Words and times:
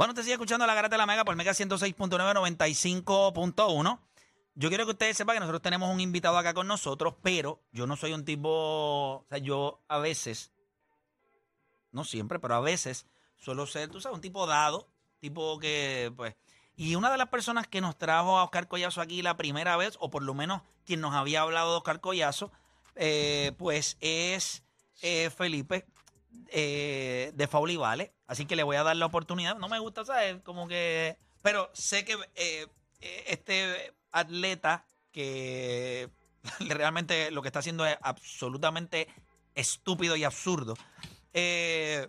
Bueno, 0.00 0.12
usted 0.12 0.22
sigue 0.22 0.32
escuchando 0.32 0.66
la 0.66 0.72
Garata 0.72 0.94
de 0.94 0.98
la 0.98 1.04
Mega 1.04 1.26
por 1.26 1.36
Mega 1.36 1.52
106.9, 1.52 1.94
95.1. 2.08 4.00
Yo 4.54 4.68
quiero 4.70 4.86
que 4.86 4.92
ustedes 4.92 5.14
sepan 5.14 5.36
que 5.36 5.40
nosotros 5.40 5.60
tenemos 5.60 5.92
un 5.92 6.00
invitado 6.00 6.38
acá 6.38 6.54
con 6.54 6.66
nosotros, 6.66 7.16
pero 7.20 7.60
yo 7.70 7.86
no 7.86 7.96
soy 7.96 8.14
un 8.14 8.24
tipo, 8.24 8.48
o 8.48 9.26
sea, 9.28 9.36
yo 9.36 9.82
a 9.88 9.98
veces, 9.98 10.52
no 11.92 12.04
siempre, 12.04 12.38
pero 12.38 12.54
a 12.54 12.60
veces 12.60 13.04
suelo 13.36 13.66
ser, 13.66 13.90
tú 13.90 14.00
sabes, 14.00 14.16
un 14.16 14.22
tipo 14.22 14.46
dado, 14.46 14.88
tipo 15.18 15.58
que, 15.58 16.10
pues, 16.16 16.34
y 16.76 16.94
una 16.94 17.10
de 17.10 17.18
las 17.18 17.28
personas 17.28 17.66
que 17.66 17.82
nos 17.82 17.98
trajo 17.98 18.38
a 18.38 18.44
Oscar 18.44 18.68
Collazo 18.68 19.02
aquí 19.02 19.20
la 19.20 19.36
primera 19.36 19.76
vez, 19.76 19.98
o 20.00 20.08
por 20.08 20.22
lo 20.22 20.32
menos 20.32 20.62
quien 20.86 21.02
nos 21.02 21.14
había 21.14 21.42
hablado 21.42 21.72
de 21.72 21.76
Oscar 21.76 22.00
Collazo, 22.00 22.50
eh, 22.94 23.52
pues 23.58 23.98
es 24.00 24.62
eh, 25.02 25.28
Felipe 25.28 25.84
eh, 26.48 27.32
de 27.34 27.46
Fauli 27.48 27.76
Vale. 27.76 28.12
Así 28.26 28.46
que 28.46 28.56
le 28.56 28.62
voy 28.62 28.76
a 28.76 28.82
dar 28.82 28.96
la 28.96 29.06
oportunidad. 29.06 29.56
No 29.56 29.68
me 29.68 29.78
gusta, 29.78 30.04
¿sabes? 30.04 30.40
Como 30.42 30.68
que. 30.68 31.16
Pero 31.42 31.70
sé 31.72 32.04
que 32.04 32.16
eh, 32.36 32.66
este 33.26 33.94
atleta 34.12 34.84
que 35.12 36.08
realmente 36.60 37.30
lo 37.30 37.42
que 37.42 37.48
está 37.48 37.58
haciendo 37.60 37.84
es 37.86 37.96
absolutamente 38.02 39.08
estúpido 39.54 40.16
y 40.16 40.24
absurdo. 40.24 40.76
eh, 41.32 42.08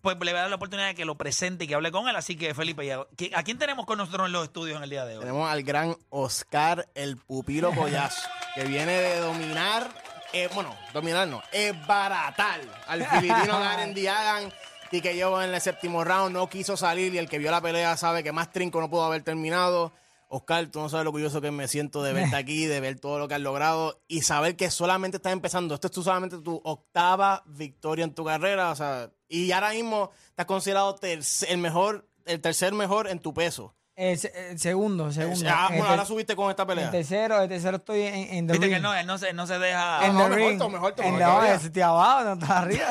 pues 0.00 0.18
le 0.18 0.32
voy 0.32 0.38
a 0.38 0.42
dar 0.42 0.50
la 0.50 0.56
oportunidad 0.56 0.88
de 0.88 0.94
que 0.94 1.06
lo 1.06 1.14
presente 1.16 1.64
y 1.64 1.66
que 1.66 1.74
hable 1.74 1.90
con 1.90 2.06
él. 2.08 2.16
Así 2.16 2.36
que, 2.36 2.52
Felipe, 2.54 2.92
¿a 2.92 2.98
qui- 3.16 3.30
¿a 3.34 3.42
quién 3.42 3.56
tenemos 3.58 3.86
con 3.86 3.96
nosotros 3.96 4.26
en 4.26 4.32
los 4.32 4.44
estudios 4.44 4.76
en 4.76 4.82
el 4.84 4.90
día 4.90 5.06
de 5.06 5.14
hoy? 5.14 5.20
Tenemos 5.20 5.48
al 5.50 5.62
gran 5.62 5.96
Oscar 6.10 6.86
el 6.94 7.16
Pupilo 7.16 7.74
Collazo, 7.74 8.28
que 8.54 8.64
viene 8.64 8.92
de 8.92 9.20
dominar, 9.20 9.88
eh, 10.34 10.48
bueno, 10.52 10.76
dominar 10.92 11.28
no, 11.28 11.40
es 11.52 11.74
baratar 11.86 12.60
al 12.88 13.06
filipino 13.06 13.58
Garen 13.60 13.94
Diagan 13.94 14.52
y 14.90 15.00
que 15.00 15.16
yo 15.16 15.40
en 15.40 15.54
el 15.54 15.60
séptimo 15.60 16.02
round 16.02 16.32
no 16.32 16.48
quiso 16.48 16.76
salir 16.76 17.14
y 17.14 17.18
el 17.18 17.28
que 17.28 17.38
vio 17.38 17.52
la 17.52 17.60
pelea 17.60 17.96
sabe 17.96 18.24
que 18.24 18.32
más 18.32 18.50
trinco 18.50 18.80
no 18.80 18.90
pudo 18.90 19.04
haber 19.04 19.22
terminado. 19.22 19.92
Oscar, 20.28 20.66
tú 20.66 20.80
no 20.80 20.88
sabes 20.88 21.04
lo 21.04 21.10
orgulloso 21.10 21.40
que 21.40 21.52
me 21.52 21.68
siento 21.68 22.02
de 22.02 22.12
verte 22.12 22.34
aquí, 22.36 22.66
de 22.66 22.80
ver 22.80 22.98
todo 22.98 23.20
lo 23.20 23.28
que 23.28 23.34
has 23.34 23.40
logrado 23.40 24.02
y 24.08 24.22
saber 24.22 24.56
que 24.56 24.72
solamente 24.72 25.18
estás 25.18 25.32
empezando. 25.32 25.74
Esto 25.74 25.86
es 25.86 25.92
tú 25.92 26.02
solamente 26.02 26.38
tu 26.38 26.60
octava 26.64 27.44
victoria 27.46 28.04
en 28.04 28.12
tu 28.12 28.24
carrera, 28.24 28.72
o 28.72 28.76
sea, 28.76 29.10
y 29.28 29.52
ahora 29.52 29.70
mismo 29.70 30.10
estás 30.30 30.46
considerado 30.46 30.98
el 31.02 31.58
mejor, 31.58 32.08
el 32.24 32.40
tercer 32.40 32.72
mejor 32.72 33.08
en 33.08 33.20
tu 33.20 33.32
peso. 33.32 33.74
El, 33.96 34.18
se- 34.18 34.50
el 34.50 34.58
segundo, 34.58 35.12
segundo. 35.12 35.48
Ah, 35.48 35.68
bueno, 35.70 35.86
ahora 35.86 36.04
subiste 36.04 36.34
con 36.34 36.50
esta 36.50 36.66
pelea. 36.66 36.86
El 36.86 36.90
tercero, 36.90 37.40
el 37.40 37.48
tercero 37.48 37.76
estoy 37.76 38.02
en, 38.02 38.14
en 38.14 38.46
the 38.48 38.54
Viste 38.54 38.68
que 38.68 38.80
no, 38.80 38.92
él 38.92 39.06
no 39.06 39.18
se, 39.18 39.30
él 39.30 39.36
no 39.36 39.46
se 39.46 39.56
deja. 39.60 40.04
En 40.04 40.14
no, 40.14 40.24
the 40.24 40.28
mejor 40.30 40.36
ring. 40.50 40.58
mejor 40.72 40.94
En 40.98 41.16
mejor 41.16 41.42
the- 41.44 41.48
no, 41.48 41.54
estoy 41.54 41.82
abajo, 41.82 42.24
no 42.24 42.32
está 42.32 42.58
arriba. 42.58 42.86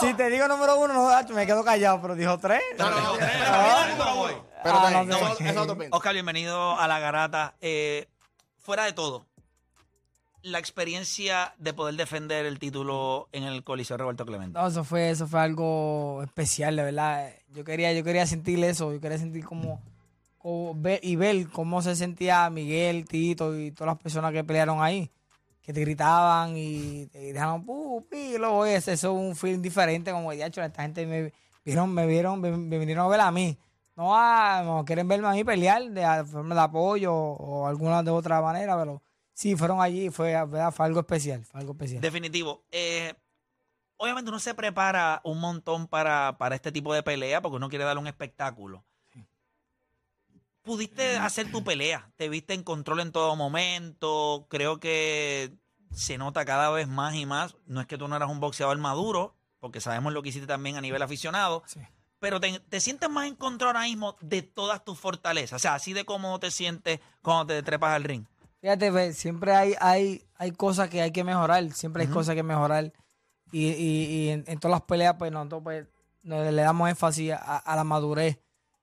si 0.00 0.14
te 0.14 0.30
digo 0.30 0.46
número 0.48 0.78
uno, 0.78 0.94
no, 0.94 1.34
me 1.34 1.46
quedo 1.46 1.64
callado, 1.64 2.00
pero 2.00 2.14
dijo 2.14 2.38
tres. 2.38 2.60
No, 2.78 2.90
no, 2.90 3.00
no, 3.00 3.12
tres, 3.14 3.30
pero, 3.32 3.50
no, 3.52 3.58
pero, 3.96 4.04
no, 4.04 4.16
voy. 4.16 4.32
Pero 4.62 4.76
Ah, 4.78 4.84
está 4.86 4.90
no 4.90 5.04
bien, 5.04 5.12
sé. 5.18 5.24
eso- 5.24 5.32
eso 5.40 5.44
es 5.50 5.56
otro 5.56 5.76
punto. 5.76 5.96
Oscar, 5.96 6.12
bienvenido 6.14 6.78
a 6.78 6.88
la 6.88 6.98
garata. 6.98 7.54
Eh, 7.60 8.08
fuera 8.60 8.84
de 8.84 8.92
todo, 8.92 9.26
la 10.44 10.58
experiencia 10.58 11.54
de 11.56 11.72
poder 11.72 11.96
defender 11.96 12.44
el 12.44 12.58
título 12.58 13.28
en 13.32 13.44
el 13.44 13.64
Coliseo 13.64 13.96
Roberto 13.96 14.26
Clemente. 14.26 14.58
No, 14.58 14.66
eso 14.66 14.84
fue, 14.84 15.08
eso 15.08 15.26
fue 15.26 15.40
algo 15.40 16.22
especial, 16.22 16.76
de 16.76 16.82
verdad. 16.82 17.30
Yo 17.48 17.64
quería, 17.64 17.94
yo 17.94 18.04
quería 18.04 18.26
sentir 18.26 18.62
eso, 18.62 18.92
yo 18.92 19.00
quería 19.00 19.16
sentir 19.16 19.42
como, 19.42 19.80
y 21.00 21.16
ver 21.16 21.48
cómo 21.48 21.80
se 21.80 21.96
sentía 21.96 22.50
Miguel, 22.50 23.06
Tito 23.08 23.58
y 23.58 23.70
todas 23.70 23.94
las 23.94 24.02
personas 24.02 24.32
que 24.32 24.44
pelearon 24.44 24.82
ahí, 24.82 25.10
que 25.62 25.72
te 25.72 25.80
gritaban 25.80 26.54
y 26.58 27.06
te 27.06 27.22
gritaban, 27.22 27.64
pupi, 27.64 28.36
lo 28.36 28.66
eso 28.66 28.92
es 28.92 29.02
un 29.04 29.34
film 29.34 29.62
diferente, 29.62 30.12
como 30.12 30.30
de 30.30 30.44
hecho, 30.44 30.62
esta 30.62 30.82
gente 30.82 31.06
me 31.06 31.32
vieron, 31.64 31.94
me 31.94 32.06
vieron, 32.06 32.38
me, 32.42 32.78
vinieron 32.78 33.06
a 33.06 33.08
ver 33.08 33.20
a 33.20 33.30
mí. 33.30 33.56
No, 33.96 34.14
a, 34.14 34.62
no 34.62 34.84
quieren 34.84 35.08
verme 35.08 35.28
a 35.28 35.32
mí 35.32 35.42
pelear 35.42 35.82
de 35.84 36.24
forma 36.24 36.54
de 36.54 36.60
apoyo 36.60 37.14
o 37.14 37.66
alguna 37.66 38.02
de 38.02 38.10
otra 38.10 38.42
manera, 38.42 38.76
pero 38.76 39.00
sí, 39.34 39.54
fueron 39.56 39.82
allí, 39.82 40.08
fue, 40.08 40.32
¿verdad? 40.32 40.72
fue 40.72 40.86
algo 40.86 41.00
especial, 41.00 41.44
fue 41.44 41.60
algo 41.60 41.72
especial. 41.72 42.00
Definitivo. 42.00 42.64
Eh, 42.70 43.12
obviamente 43.98 44.30
uno 44.30 44.38
se 44.40 44.54
prepara 44.54 45.20
un 45.24 45.38
montón 45.40 45.86
para, 45.88 46.36
para 46.38 46.54
este 46.54 46.72
tipo 46.72 46.94
de 46.94 47.02
pelea 47.02 47.42
porque 47.42 47.56
uno 47.56 47.68
quiere 47.68 47.84
dar 47.84 47.98
un 47.98 48.06
espectáculo. 48.06 48.82
Pudiste 50.62 51.18
hacer 51.18 51.50
tu 51.52 51.62
pelea, 51.62 52.10
te 52.16 52.30
viste 52.30 52.54
en 52.54 52.62
control 52.62 53.00
en 53.00 53.12
todo 53.12 53.36
momento, 53.36 54.46
creo 54.48 54.80
que 54.80 55.52
se 55.92 56.16
nota 56.16 56.46
cada 56.46 56.70
vez 56.70 56.88
más 56.88 57.14
y 57.14 57.26
más. 57.26 57.54
No 57.66 57.82
es 57.82 57.86
que 57.86 57.98
tú 57.98 58.08
no 58.08 58.16
eras 58.16 58.30
un 58.30 58.40
boxeador 58.40 58.78
maduro, 58.78 59.36
porque 59.60 59.82
sabemos 59.82 60.14
lo 60.14 60.22
que 60.22 60.30
hiciste 60.30 60.46
también 60.46 60.76
a 60.76 60.80
nivel 60.80 61.02
aficionado, 61.02 61.62
Sí. 61.66 61.80
pero 62.18 62.40
te, 62.40 62.58
te 62.60 62.80
sientes 62.80 63.10
más 63.10 63.26
en 63.26 63.34
control 63.36 63.76
ahora 63.76 63.82
mismo 63.82 64.16
de 64.22 64.40
todas 64.40 64.82
tus 64.82 64.98
fortalezas, 64.98 65.56
o 65.56 65.58
sea, 65.60 65.74
así 65.74 65.92
de 65.92 66.06
cómo 66.06 66.40
te 66.40 66.50
sientes 66.50 66.98
cuando 67.20 67.44
te 67.52 67.62
trepas 67.62 67.92
al 67.94 68.04
ring. 68.04 68.24
Fíjate, 68.64 69.12
siempre 69.12 69.52
hay, 69.52 69.74
hay, 69.78 70.24
hay 70.36 70.50
cosas 70.52 70.88
que 70.88 71.02
hay 71.02 71.10
que 71.10 71.22
mejorar, 71.22 71.70
siempre 71.72 72.04
hay 72.04 72.08
cosas 72.08 72.34
que 72.34 72.42
mejorar. 72.42 72.94
Y, 73.52 73.66
y, 73.68 74.04
y 74.06 74.28
en, 74.30 74.44
en 74.46 74.58
todas 74.58 74.76
las 74.78 74.86
peleas, 74.86 75.16
pues 75.18 75.30
nosotros 75.30 75.60
pues, 75.62 75.86
nos- 76.22 76.50
le 76.50 76.62
damos 76.62 76.88
énfasis 76.88 77.32
a, 77.32 77.58
a 77.58 77.76
la 77.76 77.84
madurez 77.84 78.38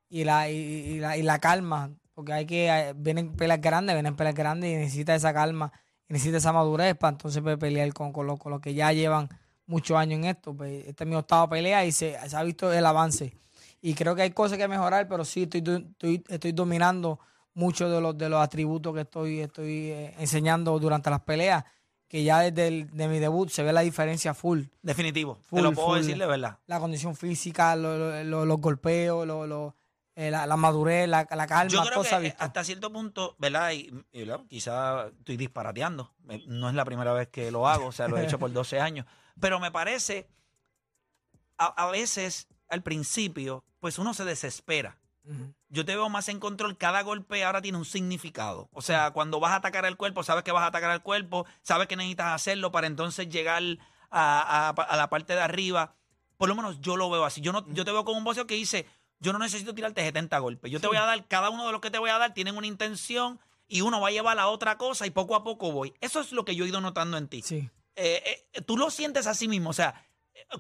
y 0.08 0.24
la, 0.24 0.48
y, 0.52 1.00
la, 1.00 1.18
y 1.18 1.24
la 1.24 1.40
calma. 1.40 1.90
Porque 2.14 2.32
hay 2.32 2.46
que, 2.46 2.70
eh, 2.70 2.94
vienen 2.96 3.36
peleas 3.36 3.60
grandes, 3.60 3.96
vienen 3.96 4.16
peleas 4.16 4.36
grandes 4.36 4.70
y 4.72 4.76
necesita 4.76 5.16
esa 5.16 5.34
calma, 5.34 5.74
y 6.08 6.14
necesita 6.14 6.38
esa 6.38 6.54
madurez 6.54 6.96
para 6.96 7.14
entonces 7.14 7.42
pues, 7.42 7.58
pelear 7.58 7.92
con, 7.92 8.14
con, 8.14 8.28
los, 8.28 8.38
con 8.38 8.52
los 8.52 8.62
que 8.62 8.76
ya 8.76 8.94
llevan 8.94 9.30
muchos 9.66 9.98
años 9.98 10.20
en 10.20 10.26
esto. 10.26 10.54
Pues, 10.56 10.86
esta 10.86 11.06
es 11.06 11.10
mi 11.10 11.16
octava 11.16 11.50
pelea 11.50 11.84
y 11.86 11.92
se, 11.92 12.16
se 12.30 12.36
ha 12.38 12.44
visto 12.44 12.72
el 12.72 12.86
avance. 12.86 13.36
Y 13.82 13.96
creo 13.96 14.14
que 14.14 14.22
hay 14.22 14.30
cosas 14.32 14.60
que 14.60 14.68
mejorar, 14.68 15.08
pero 15.08 15.26
sí 15.26 15.42
estoy, 15.52 15.64
estoy, 15.90 16.24
estoy 16.30 16.52
dominando 16.52 17.20
muchos 17.54 17.92
de 17.92 18.00
los, 18.02 18.18
de 18.18 18.30
los 18.30 18.42
atributos 18.42 18.94
que 18.94 19.02
estoy, 19.02 19.40
estoy 19.42 19.92
eh, 19.92 20.16
enseñando 20.20 20.78
durante 20.80 21.10
las 21.10 21.22
peleas, 21.22 21.64
que 22.08 22.24
ya 22.24 22.40
desde 22.40 22.68
el- 22.68 22.90
de 22.92 23.08
mi 23.08 23.20
debut 23.20 23.50
se 23.50 23.64
ve 23.64 23.72
la 23.74 23.82
diferencia 23.82 24.34
full. 24.34 24.64
Definitivo, 24.82 25.36
te 25.38 25.44
Full, 25.48 25.62
lo 25.62 25.72
puedo 25.74 25.88
full. 25.90 25.98
decir 26.00 26.18
de 26.18 26.26
verdad. 26.28 26.60
La 26.68 26.80
condición 26.80 27.16
física, 27.16 27.76
lo- 27.76 27.98
lo- 27.98 28.24
lo- 28.24 28.46
los 28.46 28.60
golpeos, 28.62 29.26
eh, 30.16 30.30
la, 30.30 30.46
la 30.46 30.58
madurez, 30.58 31.08
la, 31.08 31.26
la 31.32 31.48
calma, 31.48 31.72
Yo 31.72 31.82
creo 31.84 32.04
que 32.04 32.20
visto. 32.20 32.44
hasta 32.44 32.64
cierto 32.66 32.92
punto, 32.92 33.36
¿verdad? 33.40 33.72
Y, 33.72 33.90
y, 34.12 34.26
¿verdad? 34.26 34.42
quizá 34.50 35.08
estoy 35.08 35.38
disparateando. 35.38 36.14
Eh, 36.30 36.44
No 36.48 36.68
es 36.68 36.76
la 36.76 36.84
primera 36.84 37.14
vez 37.14 37.30
que 37.30 37.50
lo 37.50 37.68
hago, 37.68 37.88
o 37.88 37.92
sea, 37.94 38.10
lo 38.10 38.18
he 38.18 38.26
hecho 38.26 38.38
por 38.38 38.52
12 38.54 38.80
años. 38.82 39.06
Pero 39.40 39.62
me 39.62 39.72
parece, 39.72 40.28
a, 41.58 41.68
a 41.68 41.90
veces, 41.92 42.48
al 42.68 42.84
principio, 42.84 43.64
pues 43.80 43.98
uno 44.00 44.14
se 44.14 44.26
desespera. 44.26 44.98
Yo 45.72 45.86
te 45.86 45.96
veo 45.96 46.10
más 46.10 46.28
en 46.30 46.40
control. 46.40 46.78
Cada 46.78 47.02
golpe 47.02 47.44
ahora 47.44 47.62
tiene 47.62 47.78
un 47.78 47.86
significado. 47.86 48.70
O 48.74 48.82
sea, 48.82 49.12
cuando 49.12 49.40
vas 49.40 49.54
a 49.54 49.56
atacar 49.56 49.86
al 49.86 49.98
cuerpo, 49.98 50.22
sabes 50.22 50.44
que 50.44 50.52
vas 50.52 50.64
a 50.64 50.68
atacar 50.68 50.92
al 50.92 51.02
cuerpo, 51.02 51.46
sabes 51.64 51.88
que 51.88 51.96
necesitas 51.96 52.34
hacerlo 52.34 52.72
para 52.72 52.88
entonces 52.88 53.30
llegar 53.30 53.64
a, 54.10 54.70
a- 54.70 54.70
a 54.70 54.98
la 54.98 55.10
parte 55.10 55.34
de 55.34 55.42
arriba. 55.42 55.96
Por 56.38 56.50
lo 56.50 56.56
menos 56.56 56.82
yo 56.82 56.98
lo 56.98 57.10
veo 57.10 57.24
así. 57.26 57.42
Yo 57.42 57.52
no, 57.54 57.66
yo 57.70 57.86
te 57.86 57.92
veo 57.92 58.04
como 58.04 58.18
un 58.18 58.24
boxeo 58.24 58.46
que 58.48 58.56
dice, 58.56 58.86
yo 59.20 59.32
no 59.34 59.40
necesito 59.40 59.74
tirarte 59.74 60.02
70 60.04 60.38
golpes. 60.40 60.72
Yo 60.72 60.80
te 60.80 60.88
voy 60.88 60.98
a 60.98 61.06
dar, 61.06 61.26
cada 61.28 61.50
uno 61.50 61.66
de 61.66 61.72
los 61.72 61.82
que 61.82 61.90
te 61.92 62.00
voy 62.00 62.10
a 62.10 62.18
dar 62.18 62.34
tienen 62.34 62.58
una 62.58 62.68
intención 62.68 63.40
y 63.68 63.82
uno 63.82 64.02
va 64.02 64.10
a 64.10 64.12
llevar 64.12 64.38
a 64.40 64.48
otra 64.50 64.78
cosa 64.78 65.06
y 65.06 65.12
poco 65.12 65.36
a 65.36 65.44
poco 65.44 65.72
voy. 65.72 65.94
Eso 66.02 66.20
es 66.20 66.32
lo 66.34 66.44
que 66.44 66.56
yo 66.56 66.66
he 66.66 66.68
ido 66.68 66.82
notando 66.82 67.18
en 67.18 67.28
ti. 67.30 67.42
Sí. 67.44 67.70
Eh, 67.96 68.46
eh, 68.54 68.62
tú 68.62 68.76
lo 68.78 68.90
sientes 68.90 69.28
así 69.28 69.48
mismo, 69.48 69.70
o 69.70 69.74
sea, 69.74 69.94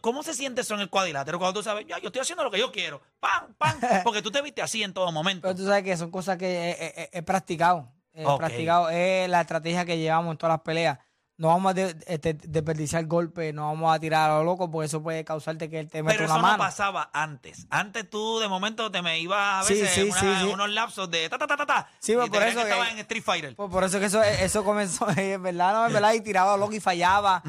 ¿cómo 0.02 0.24
se 0.24 0.34
siente 0.34 0.62
eso 0.62 0.74
en 0.76 0.82
el 0.82 0.90
cuadrilátero 0.90 1.38
cuando 1.40 1.60
tú 1.60 1.64
sabes, 1.64 1.86
ya, 1.88 2.00
yo 2.00 2.08
estoy 2.08 2.22
haciendo 2.22 2.44
lo 2.44 2.52
que 2.52 2.60
yo 2.60 2.72
quiero, 2.72 3.02
pam, 3.20 3.54
pam, 3.58 3.80
porque 4.04 4.22
tú 4.22 4.32
te 4.32 4.42
viste 4.42 4.62
así 4.62 4.84
en 4.84 4.94
todo 4.94 5.12
momento. 5.12 5.44
Pero 5.44 5.56
tú 5.56 5.66
sabes 5.66 5.84
que 5.84 5.98
son 5.98 6.12
cosas 6.12 6.38
que 6.38 6.46
he, 6.48 6.72
he- 6.72 6.94
he- 7.04 7.10
he 7.20 7.22
practicado. 7.24 7.92
He 8.14 8.26
practicado. 8.38 8.90
Es 8.90 9.30
la 9.30 9.42
estrategia 9.42 9.86
que 9.86 9.98
llevamos 9.98 10.32
en 10.34 10.38
todas 10.38 10.54
las 10.56 10.62
peleas. 10.62 11.00
No 11.38 11.48
vamos 11.48 11.72
a 11.72 11.74
de- 11.74 11.96
este, 12.06 12.36
desperdiciar 12.36 13.06
golpes, 13.08 13.52
no 13.52 13.64
vamos 13.64 13.96
a 13.96 14.00
tirar 14.00 14.30
a 14.30 14.36
lo 14.38 14.44
loco, 14.44 14.70
porque 14.70 14.86
eso 14.86 15.02
puede 15.02 15.24
causarte 15.26 15.72
que 15.72 15.86
te 15.86 16.04
meta 16.04 16.14
Pero 16.18 16.26
una 16.26 16.34
eso 16.36 16.42
mano. 16.42 16.58
no 16.58 16.64
pasaba 16.64 17.10
antes. 17.14 17.66
Antes 17.72 18.08
tú 18.10 18.38
de 18.40 18.48
momento 18.48 18.92
te 18.92 19.02
me 19.02 19.18
ibas 19.20 19.66
a 19.66 19.68
Sí, 19.68 19.74
veces 19.74 19.90
sí, 19.90 20.02
en 20.02 20.10
una- 20.12 20.20
sí, 20.20 20.28
sí. 20.42 20.46
unos 20.54 20.70
lapsos 20.70 21.10
de 21.10 21.28
ta 21.30 21.40
ta 21.40 21.48
ta 21.48 21.58
ta 21.58 21.66
ta. 21.66 21.90
Sí, 22.00 22.12
y 22.12 22.16
pues, 22.16 22.30
por 22.30 22.44
eso 22.44 22.58
que 22.60 22.64
que- 22.66 22.70
estabas 22.70 22.92
en 22.92 23.00
Street 23.00 23.24
Fighter. 23.24 23.56
Por, 23.56 23.72
por 23.72 23.84
eso 23.84 24.00
que 24.00 24.06
eso, 24.06 24.22
eso 24.22 24.64
comenzó, 24.64 25.08
es 25.18 25.42
verdad, 25.42 25.74
no, 25.74 25.88
es 25.88 25.94
verdad, 25.94 26.14
y 26.14 26.22
tiraba 26.22 26.54
a 26.54 26.58
lo 26.58 26.66
loco 26.66 26.74
y 26.76 26.80
fallaba. 26.80 27.42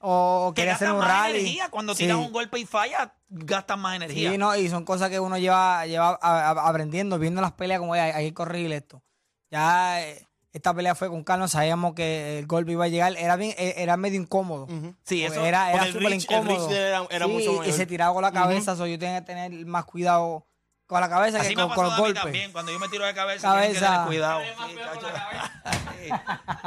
O, 0.00 0.46
o 0.48 0.52
Que 0.54 0.62
quería 0.62 0.74
hacer 0.74 0.90
un 0.90 0.98
más 0.98 1.06
rally. 1.08 1.38
energía. 1.40 1.68
Cuando 1.70 1.94
Sí. 1.94 2.02
tiras 2.04 2.16
un 2.16 2.32
golpe 2.32 2.58
y 2.58 2.66
falla, 2.66 3.14
gastas 3.28 3.78
más 3.78 3.94
energía. 3.94 4.32
Sí, 4.32 4.38
no, 4.38 4.56
y 4.56 4.68
son 4.68 4.84
cosas 4.84 5.08
que 5.08 5.20
uno 5.20 5.38
lleva, 5.38 5.86
lleva 5.86 6.18
a- 6.20 6.50
a- 6.50 6.68
aprendiendo, 6.68 7.16
viendo 7.18 7.40
las 7.42 7.52
peleas 7.52 7.78
como 7.78 7.92
"Oye, 7.92 8.00
hay, 8.00 8.10
hay 8.10 8.24
que 8.26 8.34
corregir 8.34 8.72
esto. 8.72 9.04
Ya 9.52 10.02
eh, 10.02 10.26
esta 10.56 10.74
pelea 10.74 10.94
fue 10.94 11.08
con 11.08 11.22
Carlos, 11.22 11.50
sabíamos 11.52 11.94
que 11.94 12.38
el 12.38 12.46
golpe 12.46 12.72
iba 12.72 12.84
a 12.84 12.88
llegar, 12.88 13.14
era 13.16 13.36
bien, 13.36 13.54
eh, 13.58 13.74
era 13.76 13.96
medio 13.96 14.20
incómodo. 14.20 14.66
Sí, 15.04 15.22
Porque 15.22 15.26
eso. 15.26 15.44
era 15.44 15.72
era 15.72 15.86
súper 15.92 16.12
incómodo. 16.12 16.70
era- 16.70 17.06
era 17.10 17.26
Sí, 17.26 17.32
mucho 17.32 17.64
y 17.64 17.72
se 17.72 17.86
tiraba 17.86 18.12
con 18.14 18.22
la 18.22 18.32
cabeza, 18.32 18.74
so 18.76 18.86
yo 18.86 18.98
tenía 18.98 19.20
que 19.20 19.26
tener 19.26 19.66
más 19.66 19.84
cuidado 19.84 20.46
con 20.86 21.00
la 21.00 21.08
cabeza 21.08 21.40
Así 21.40 21.48
que 21.48 21.54
con, 21.56 21.70
con 21.74 21.84
los 21.84 21.92
a 21.94 21.96
mí 21.96 22.02
golpes. 22.02 22.22
también. 22.22 22.52
Cuando 22.52 22.70
yo 22.72 22.78
me 22.78 22.88
tiro 22.88 23.04
de 23.04 23.12
cabeza, 23.12 23.50
tienen 23.52 23.74
que 23.74 23.80
Cabeza. 23.80 23.92
tener 23.92 24.06
cuidado. 24.06 24.40
Sí. 24.40 26.06
Sí, 26.06 26.10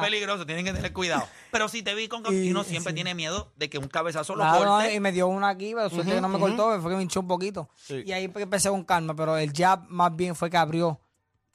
peligroso, 0.01 0.45
tienen 0.45 0.65
que 0.65 0.73
tener 0.73 0.91
cuidado. 0.91 1.25
Pero 1.51 1.69
si 1.69 1.81
te 1.81 1.95
vi 1.95 2.09
con 2.09 2.23
y, 2.29 2.47
Y- 2.47 2.51
uno 2.51 2.63
siempre 2.65 2.91
sí. 2.91 2.95
tiene 2.95 3.15
miedo 3.15 3.53
de 3.55 3.69
que 3.69 3.77
un 3.77 3.87
cabezazo 3.87 4.35
lo 4.35 4.41
Claro, 4.43 4.65
no, 4.65 4.71
corte. 4.71 4.93
y 4.93 4.99
me 4.99 5.13
dio 5.13 5.27
una 5.27 5.47
aquí, 5.49 5.73
pero 5.73 5.89
suerte 5.89 6.11
que 6.11 6.19
no 6.21 6.27
me 6.27 6.37
cortó, 6.39 6.77
fue 6.81 6.91
que 6.91 6.97
me 6.97 7.03
hinchó 7.03 7.21
un 7.21 7.27
poquito. 7.29 7.69
Sí. 7.75 8.03
Y 8.05 8.11
ahí 8.11 8.25
empecé 8.35 8.69
con 8.69 8.83
calma, 8.83 9.15
pero 9.15 9.37
el 9.37 9.53
jab 9.53 9.85
más 9.87 10.13
bien 10.13 10.35
fue 10.35 10.49
que 10.49 10.57
abrió 10.57 10.99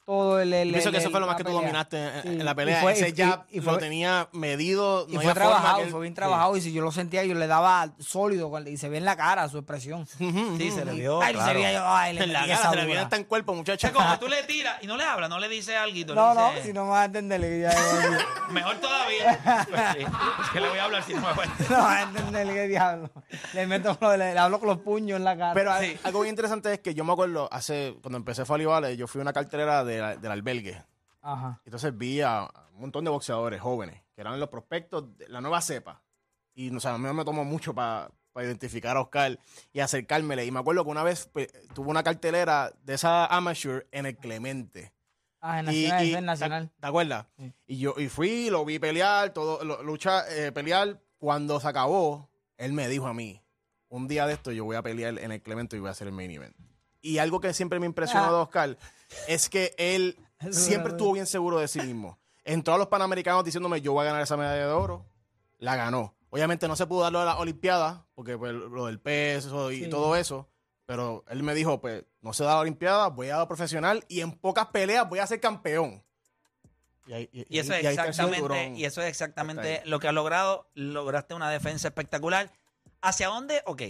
todo 0.05 0.39
el... 0.39 0.53
el- 0.53 0.69
pienso 0.71 0.89
el- 0.89 0.93
que 0.93 0.99
eso 1.01 1.09
fue 1.09 1.19
lo 1.19 1.25
más 1.27 1.35
que 1.35 1.43
tú 1.43 1.47
pelea. 1.49 1.61
dominaste 1.61 1.97
en, 1.97 2.21
Sí, 2.21 2.27
en 2.29 2.45
la 2.45 2.51
y 2.51 2.55
pelea. 2.55 2.81
fue- 2.81 2.93
Ese 2.93 3.09
y- 3.09 3.15
jab 3.15 3.45
y 3.49 3.59
fue- 3.59 3.73
lo 3.73 3.79
tenía 3.79 4.29
medido. 4.33 5.05
Y 5.09 5.13
fue 5.15 5.23
había 5.23 5.33
forma 5.33 5.49
trabajado, 5.49 5.77
que 5.77 5.83
él- 5.83 5.89
fue 5.91 6.01
bien 6.01 6.13
sí. 6.13 6.15
trabajado. 6.15 6.57
Y 6.57 6.61
si 6.61 6.71
yo 6.73 6.81
lo 6.83 6.91
sentía, 6.91 7.23
yo 7.23 7.33
le 7.35 7.47
daba 7.47 7.89
sólido 7.99 8.51
y 8.67 8.77
se 8.77 8.89
ve 8.89 8.97
en 8.97 9.05
la 9.05 9.15
cara 9.17 9.47
su 9.49 9.57
expresión. 9.57 10.07
Sí, 10.57 10.71
se 10.71 10.85
le 10.85 10.93
vio. 10.93 11.21
ay, 11.21 11.33
claro. 11.33 11.47
se 11.49 11.53
veía 11.55 11.73
yo, 11.73 11.83
ay, 11.87 12.13
le 12.13 12.23
En 12.23 12.33
la 12.33 12.45
cara 12.47 12.69
se 12.69 12.75
le 12.75 12.85
viene 12.85 13.01
hasta 13.01 13.15
en 13.15 13.23
cuerpo, 13.25 13.53
muchacho. 13.53 13.91
como 13.93 14.19
tú 14.19 14.27
le 14.27 14.43
tiras 14.43 14.77
y 14.81 14.87
no 14.87 14.95
le 14.97 15.03
hablas, 15.03 15.29
no 15.29 15.39
le 15.39 15.49
dices 15.49 15.75
algo. 15.75 16.13
No, 16.13 16.33
le 16.33 16.39
no, 16.39 16.51
si 16.63 16.73
no 16.73 16.83
me 16.85 16.89
vas 16.91 17.01
a 17.01 17.05
entender, 17.05 17.41
Mejor 18.51 18.75
todavía. 18.77 19.65
Pues 19.69 19.81
sí, 19.97 20.01
es 20.43 20.49
que 20.51 20.59
le 20.59 20.69
voy 20.69 20.79
a 20.79 20.83
hablar 20.85 21.03
si 21.03 21.13
no 21.13 21.21
me 21.21 21.27
no 21.27 21.77
vas 21.83 21.97
a 21.97 22.01
entender 22.03 22.47
qué 22.53 22.67
diablo. 22.67 23.09
Le 23.53 23.67
meto, 23.67 23.97
le, 24.01 24.33
le 24.33 24.39
hablo 24.39 24.59
con 24.59 24.67
los 24.69 24.77
puños 24.79 25.17
en 25.17 25.23
la 25.23 25.37
cara. 25.37 25.53
Pero 25.53 25.71
algo 26.03 26.21
bien 26.21 26.33
interesante 26.33 26.73
es 26.73 26.79
que 26.79 26.93
yo 26.93 27.03
me 27.03 27.13
acuerdo, 27.13 27.47
hace 27.51 27.95
cuando 28.01 28.17
empecé 28.17 28.45
Fali 28.45 28.65
Vale, 28.65 28.95
yo 28.97 29.07
fui 29.07 29.19
a 29.19 29.23
una 29.23 29.33
cartelera 29.33 29.83
de 29.83 29.94
la- 29.99 30.15
del 30.15 30.31
albergue. 30.31 30.83
Ajá. 31.21 31.61
Entonces 31.65 31.97
vi 31.97 32.21
a 32.21 32.49
un 32.73 32.81
montón 32.81 33.03
de 33.03 33.11
boxeadores 33.11 33.59
jóvenes, 33.61 34.01
que 34.13 34.21
eran 34.21 34.39
los 34.39 34.49
prospectos 34.49 35.17
de 35.17 35.27
la 35.29 35.41
nueva 35.41 35.61
cepa. 35.61 36.01
Y 36.53 36.73
o 36.75 36.79
sea, 36.79 36.93
a 36.93 36.97
mí 36.97 37.11
me 37.13 37.25
tomó 37.25 37.43
mucho 37.43 37.73
para 37.73 38.09
identificar 38.37 38.95
a 38.97 39.01
Oscar 39.01 39.39
y 39.73 39.79
acercármele. 39.79 40.45
Y 40.45 40.51
me 40.51 40.59
acuerdo 40.59 40.83
que 40.83 40.91
una 40.91 41.03
vez 41.03 41.29
pues, 41.33 41.47
tuvo 41.73 41.89
una 41.89 42.03
cartelera 42.03 42.71
de 42.83 42.93
esa 42.93 43.25
amateur 43.25 43.87
en 43.91 44.05
el 44.05 44.17
Clemente. 44.17 44.93
Ah, 45.41 45.59
en 45.59 45.65
Y- 45.65 45.83
Nacional, 45.87 46.05
y- 46.05 46.09
eso 46.09 46.17
es 46.17 46.23
Nacional. 46.23 46.69
¿Te, 46.69 46.81
te 46.81 46.87
acuerdas? 46.87 47.27
Sí. 47.37 47.53
Y 47.67 47.77
yo 47.79 47.93
y 47.97 48.07
fui, 48.09 48.49
lo 48.49 48.65
vi 48.65 48.79
pelear, 48.79 49.31
todo, 49.31 49.63
lo- 49.63 49.83
lucha, 49.83 50.23
eh, 50.29 50.51
pelear. 50.51 51.01
Cuando 51.17 51.59
se 51.59 51.67
acabó, 51.67 52.29
él 52.57 52.73
me 52.73 52.87
dijo 52.87 53.07
a 53.07 53.13
mí, 53.13 53.41
un 53.89 54.07
día 54.07 54.27
de 54.27 54.33
esto 54.33 54.51
yo 54.51 54.65
voy 54.65 54.75
a 54.75 54.81
pelear 54.81 55.17
en 55.19 55.31
el 55.31 55.41
Clemente 55.41 55.75
y 55.75 55.79
voy 55.79 55.87
a 55.89 55.91
hacer 55.91 56.07
el 56.07 56.13
main 56.13 56.29
event. 56.31 56.55
Y 57.05 57.19
algo 57.19 57.39
que 57.39 57.53
siempre 57.53 57.79
me 57.79 57.85
impresionó 57.85 58.25
Ah. 58.25 58.29
de 58.29 58.35
Oscar 58.37 58.77
es 59.27 59.47
que 59.49 59.75
él 59.77 60.17
siempre 60.51 60.89
es 60.89 60.93
estuvo 60.95 61.13
bien 61.13 61.27
seguro 61.27 61.59
de 61.59 61.67
sí 61.67 61.79
mismo. 61.81 62.17
Entró 62.43 62.73
a 62.73 62.77
los 62.79 62.87
Panamericanos 62.87 63.43
diciéndome, 63.45 63.79
yo 63.81 63.93
voy 63.93 64.01
a 64.03 64.05
ganar 64.05 64.21
esa 64.23 64.37
medalla 64.37 64.65
de 64.67 64.73
oro. 64.73 65.05
La 65.59 65.75
ganó. 65.75 66.15
Obviamente 66.31 66.67
no 66.67 66.75
se 66.75 66.85
pudo 66.87 67.01
darlo 67.03 67.19
a 67.21 67.25
la 67.25 67.37
Olimpiada, 67.37 68.05
porque 68.15 68.37
pues, 68.37 68.53
lo 68.53 68.87
del 68.87 68.99
peso 68.99 69.71
y 69.71 69.83
Sí. 69.85 69.89
todo 69.89 70.15
eso. 70.15 70.49
Pero 70.87 71.23
él 71.29 71.43
me 71.43 71.53
dijo, 71.53 71.79
pues, 71.79 72.03
no 72.21 72.33
se 72.33 72.43
da 72.43 72.55
la 72.55 72.59
Olimpiada, 72.61 73.07
voy 73.09 73.29
a 73.29 73.37
dar 73.37 73.47
profesional 73.47 74.03
y 74.07 74.21
en 74.21 74.31
pocas 74.31 74.67
peleas 74.67 75.07
voy 75.07 75.19
a 75.19 75.27
ser 75.27 75.39
campeón. 75.39 76.03
Y, 77.07 77.13
ahí- 77.13 77.29
Y 77.31 77.59
eso 77.59 77.73
es 77.73 77.83
y 77.83 77.87
exactamente, 77.87 78.69
y 78.75 78.85
eso 78.85 79.01
es 79.01 79.07
exactamente 79.09 79.83
lo 79.85 79.99
que 79.99 80.07
has 80.07 80.13
logrado. 80.13 80.67
Lograste 80.73 81.35
una 81.35 81.49
defensa 81.51 81.87
espectacular. 81.87 82.51
¿Hacia 83.01 83.27
dónde? 83.27 83.61
Ok. 83.67 83.83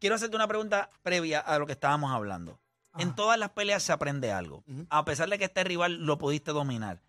Quiero 0.00 0.16
hacerte 0.16 0.34
una 0.34 0.48
pregunta 0.48 0.90
previa 1.02 1.40
a 1.40 1.58
lo 1.58 1.66
que 1.66 1.72
estábamos 1.72 2.10
hablando. 2.10 2.58
En 2.98 3.14
todas 3.14 3.38
las 3.38 3.50
peleas 3.50 3.82
se 3.82 3.92
aprende 3.92 4.32
algo. 4.32 4.64
A 4.88 5.04
pesar 5.04 5.28
de 5.28 5.38
que 5.38 5.44
este 5.44 5.62
rival 5.62 6.04
lo 6.04 6.18
pudiste 6.18 6.50
dominar. 6.52 7.00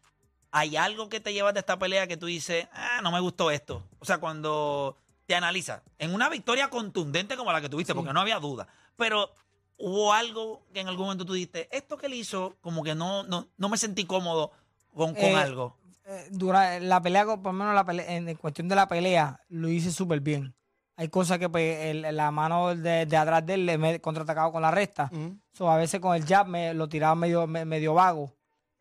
¿Hay 0.51 0.75
algo 0.75 1.07
que 1.09 1.21
te 1.21 1.33
llevas 1.33 1.53
de 1.53 1.61
esta 1.61 1.79
pelea 1.79 2.05
que 2.07 2.17
tú 2.17 2.25
dices, 2.25 2.67
ah, 2.73 2.99
no 3.01 3.11
me 3.11 3.21
gustó 3.21 3.49
esto? 3.51 3.87
O 3.99 4.05
sea, 4.05 4.17
cuando 4.19 4.97
te 5.25 5.33
analizas, 5.33 5.81
en 5.97 6.13
una 6.13 6.27
victoria 6.27 6.69
contundente 6.69 7.37
como 7.37 7.53
la 7.53 7.61
que 7.61 7.69
tuviste, 7.69 7.93
Sí. 7.93 7.95
porque 7.97 8.11
no 8.13 8.19
había 8.19 8.37
duda, 8.39 8.67
pero 8.97 9.33
hubo 9.77 10.11
algo 10.13 10.61
que 10.73 10.81
en 10.81 10.89
algún 10.89 11.05
momento 11.05 11.25
tú 11.25 11.31
dijiste, 11.33 11.69
esto 11.71 11.95
que 11.97 12.07
él 12.07 12.13
hizo, 12.15 12.57
como 12.59 12.83
que 12.83 12.93
no, 12.95 13.23
no, 13.23 13.47
no 13.57 13.69
me 13.69 13.77
sentí 13.77 14.03
cómodo 14.03 14.51
con, 14.93 15.13
con 15.15 15.23
Eh, 15.23 15.35
algo. 15.35 15.77
Eh, 16.05 16.27
dura, 16.31 16.81
la 16.81 17.01
pelea, 17.01 17.23
por 17.25 17.39
lo 17.45 17.53
menos 17.53 17.73
la 17.73 17.85
pelea, 17.85 18.11
en 18.13 18.35
cuestión 18.35 18.67
de 18.67 18.75
la 18.75 18.89
pelea, 18.89 19.39
lo 19.47 19.69
hice 19.69 19.89
súper 19.93 20.19
bien. 20.19 20.53
Hay 21.01 21.09
cosas 21.09 21.39
que 21.39 21.49
pues, 21.49 21.79
el- 21.85 22.15
la 22.15 22.29
mano 22.29 22.75
de, 22.75 23.07
de 23.07 23.17
atrás 23.17 23.43
de 23.43 23.55
él 23.55 23.65
le 23.65 23.77
me 23.79 23.99
contraatacaba 23.99 24.51
con 24.51 24.61
la 24.61 24.69
recta. 24.69 25.09
So, 25.51 25.69
a 25.71 25.75
veces 25.77 25.99
con 25.99 26.15
el 26.15 26.25
jab 26.27 26.45
me 26.47 26.75
lo 26.75 26.87
tiraba 26.87 27.15
medio, 27.15 27.47
me- 27.47 27.65
medio 27.65 27.95
vago 27.95 28.35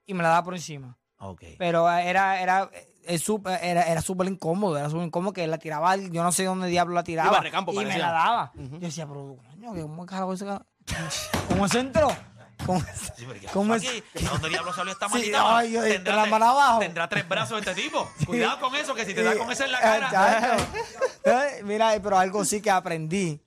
y 0.05 0.13
me 0.13 0.23
la 0.23 0.29
daba 0.29 0.45
por 0.45 0.55
encima. 0.55 0.99
Ok. 1.19 1.43
Pero 1.59 1.91
era 1.91 2.43
era 2.43 2.69
es 3.07 3.23
súper- 3.23 3.59
era 3.63 3.85
era 3.85 4.03
súper 4.03 4.27
incómodo, 4.29 4.77
era 4.77 4.91
súper 4.91 5.07
incómodo 5.07 5.33
que 5.33 5.47
la 5.47 5.57
tiraba, 5.57 5.97
yo 5.97 6.23
no 6.23 6.31
sé 6.31 6.45
dónde 6.45 6.69
diablo 6.69 6.95
la 6.95 7.05
tiraba. 7.05 7.29
Iba 7.31 7.39
a 7.39 7.43
recampo, 7.43 7.73
y 7.73 7.77
me 7.87 7.99
la 7.99 8.13
daba. 8.13 8.53
Yo 8.55 8.79
decía, 8.81 9.07
pero 9.07 9.37
coño, 9.37 9.73
que 9.73 9.81
¿cómo 9.81 10.05
carajo 10.05 10.35
ese 10.35 10.45
¿Cómo 11.49 11.69
se 11.69 11.81
entró? 11.81 12.09
¿Cómo 12.67 12.81
se- 12.81 12.95
Sí, 13.17 13.25
pero 13.27 13.41
¿qué 13.41 13.47
¿Cómo 13.49 13.75
pasó 13.75 13.91
es? 13.91 14.03
aquí? 14.15 14.27
¿A 14.27 14.31
dónde 14.31 14.49
diablo 14.49 14.73
salió 14.73 14.93
esta 14.93 15.07
Sí, 15.09 15.13
maldita? 15.15 15.59
ay, 15.59 15.73
yo- 15.73 15.83
¿Tendrá 15.83 16.15
la 16.17 16.23
tres- 16.23 16.31
mano 16.31 16.49
abajo. 16.51 16.79
Tendrá 16.81 17.09
tres 17.09 17.29
brazos 17.29 17.59
este 17.67 17.75
tipo. 17.83 18.09
Cuidado 18.27 18.61
con 18.61 18.75
eso, 18.77 18.95
que 18.95 19.05
si 19.05 19.15
te 19.15 19.21
Sí, 19.21 19.27
da 19.27 19.37
con 19.37 19.51
eso 19.51 19.65
en 19.65 19.73
la 19.73 19.79
eh, 19.79 20.01
cara. 20.11 20.57
Eh, 21.25 21.61
Mira, 21.65 21.93
pero 22.03 22.19
algo 22.19 22.45
sí 22.45 22.61
que 22.61 22.71
aprendí 22.71 23.41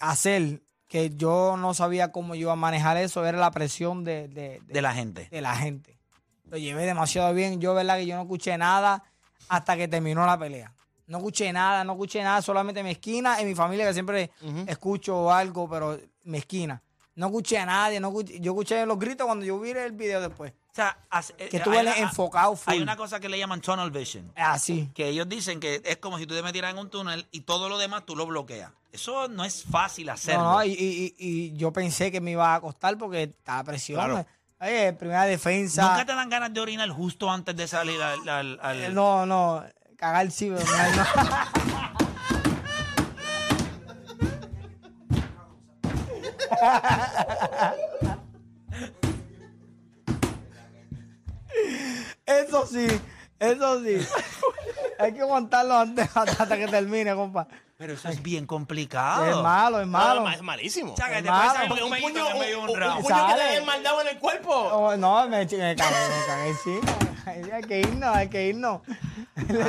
a 0.00 0.10
hacer, 0.10 0.62
que 0.88 1.10
yo 1.16 1.56
no 1.56 1.74
sabía 1.74 2.12
cómo 2.12 2.34
yo 2.34 2.42
iba 2.42 2.52
a 2.52 2.56
manejar 2.56 2.96
eso, 2.96 3.24
era 3.24 3.38
la 3.38 3.50
presión 3.50 4.04
de, 4.04 4.28
de- 4.28 4.60
de- 4.60 4.72
De 4.74 4.82
la 4.82 4.92
gente. 4.94 5.28
de 5.30 5.40
la 5.40 5.56
gente. 5.56 5.98
Lo 6.44 6.58
llevé 6.58 6.84
demasiado 6.84 7.32
bien. 7.32 7.60
Yo, 7.60 7.74
verdad, 7.74 7.96
que 7.96 8.06
yo 8.06 8.14
no 8.16 8.22
escuché 8.22 8.56
nada 8.58 9.02
hasta 9.48 9.76
que 9.76 9.88
terminó 9.88 10.26
la 10.26 10.38
pelea. 10.38 10.72
No 11.06 11.18
escuché 11.18 11.52
nada, 11.52 11.82
no 11.84 11.92
escuché 11.92 12.22
nada, 12.22 12.40
solamente 12.42 12.82
mi 12.82 12.90
esquina 12.90 13.40
y 13.40 13.44
mi 13.44 13.54
familia, 13.54 13.86
que 13.86 13.92
siempre 13.94 14.30
escucho 14.66 15.32
algo, 15.32 15.68
pero 15.68 15.98
mi 16.24 16.38
esquina. 16.38 16.80
No 17.14 17.26
escuché 17.26 17.58
a 17.58 17.66
nadie, 17.66 18.00
no 18.00 18.08
escuché- 18.08 18.40
yo 18.40 18.52
escuché 18.52 18.86
los 18.86 18.98
gritos 18.98 19.26
cuando 19.26 19.44
yo 19.44 19.60
vi 19.60 19.70
el 19.70 19.92
video 19.92 20.20
después. 20.20 20.52
O 20.70 20.74
sea, 20.74 20.96
hace- 21.10 21.34
Que 21.34 21.44
eh, 21.44 21.48
estuve 21.52 21.78
hay 21.78 21.86
una- 21.86 21.98
enfocado 21.98 22.56
full. 22.56 22.72
Hay 22.72 22.80
una 22.80 22.96
cosa 22.96 23.20
que 23.20 23.28
le 23.28 23.38
llaman 23.38 23.60
tunnel 23.60 23.90
vision. 23.90 24.32
Así. 24.34 24.90
Que 24.94 25.08
ellos 25.08 25.28
dicen 25.28 25.60
que 25.60 25.82
es 25.84 25.98
como 25.98 26.16
si 26.18 26.26
tú 26.26 26.34
te 26.34 26.42
metieras 26.42 26.72
en 26.72 26.78
un 26.78 26.88
túnel 26.88 27.26
y 27.30 27.40
todo 27.42 27.68
lo 27.68 27.76
demás 27.76 28.06
tú 28.06 28.16
lo 28.16 28.24
bloqueas. 28.26 28.70
Eso 28.92 29.28
no 29.28 29.44
es 29.44 29.64
fácil 29.64 30.08
hacerlo. 30.08 30.42
No, 30.44 30.52
no, 30.54 30.64
y, 30.64 30.70
y- 30.72 30.74
y- 30.74 31.14
y 31.18 31.52
yo 31.56 31.70
pensé 31.72 32.10
que 32.10 32.20
me 32.22 32.30
iba 32.30 32.54
a 32.54 32.60
costar 32.60 32.96
porque 32.96 33.24
estaba 33.24 33.62
presión. 33.64 33.98
Claro. 33.98 34.24
Oye, 34.60 34.92
primera 34.94 35.24
defensa. 35.24 35.82
Nunca 35.90 36.06
te 36.06 36.14
dan 36.14 36.30
ganas 36.30 36.54
de 36.54 36.60
orinar 36.60 36.88
justo 36.90 37.30
antes 37.30 37.54
de 37.56 37.66
salir 37.68 38.00
al. 38.00 38.26
al- 38.28 38.58
al- 38.62 38.80
Eh, 38.84 38.88
No, 38.90 39.26
no, 39.26 39.64
cagar 39.96 40.30
sí, 40.30 40.50
pero 40.54 40.64
no, 40.64 40.96
no. 40.96 41.92
Eso 52.26 52.66
sí, 52.66 52.86
eso 53.38 53.82
sí. 53.82 53.98
Hay 54.98 55.12
que 55.12 55.20
aguantarlo 55.20 55.76
antes, 55.78 56.08
hasta 56.16 56.56
que 56.56 56.68
termine, 56.68 57.14
compa. 57.14 57.46
Pero 57.76 57.94
eso 57.94 58.08
es 58.08 58.22
bien 58.22 58.46
complicado. 58.46 59.26
Es 59.26 59.36
malo, 59.36 59.80
es 59.80 59.86
malo. 59.88 60.20
no, 60.20 60.30
es 60.30 60.40
malísimo. 60.40 60.92
O 60.92 60.96
sea, 60.96 61.08
que 61.08 61.16
Es 61.18 61.22
te 61.24 61.28
puede 61.28 61.40
malo. 61.40 61.52
salir 61.54 61.68
Porque 61.68 61.82
un 61.84 61.92
un 61.92 62.00
puño, 62.00 62.26
un, 62.28 62.70
un- 62.70 62.82
un 62.82 63.02
puño 63.02 63.26
que 63.26 63.34
te 63.34 63.44
den 63.54 63.66
maldado 63.66 64.00
en 64.02 64.08
el 64.08 64.18
cuerpo. 64.18 64.50
Oh, 64.54 64.96
no, 64.96 65.28
me, 65.28 65.38
me 65.44 65.46
cagué, 65.46 65.74
me 65.76 66.26
cagué 66.26 66.48
encima. 66.48 66.92
Hay 67.56 67.62
que 67.62 67.80
irnos, 67.80 68.16
hay 68.16 68.28
que 68.28 68.46
irnos. 68.48 68.82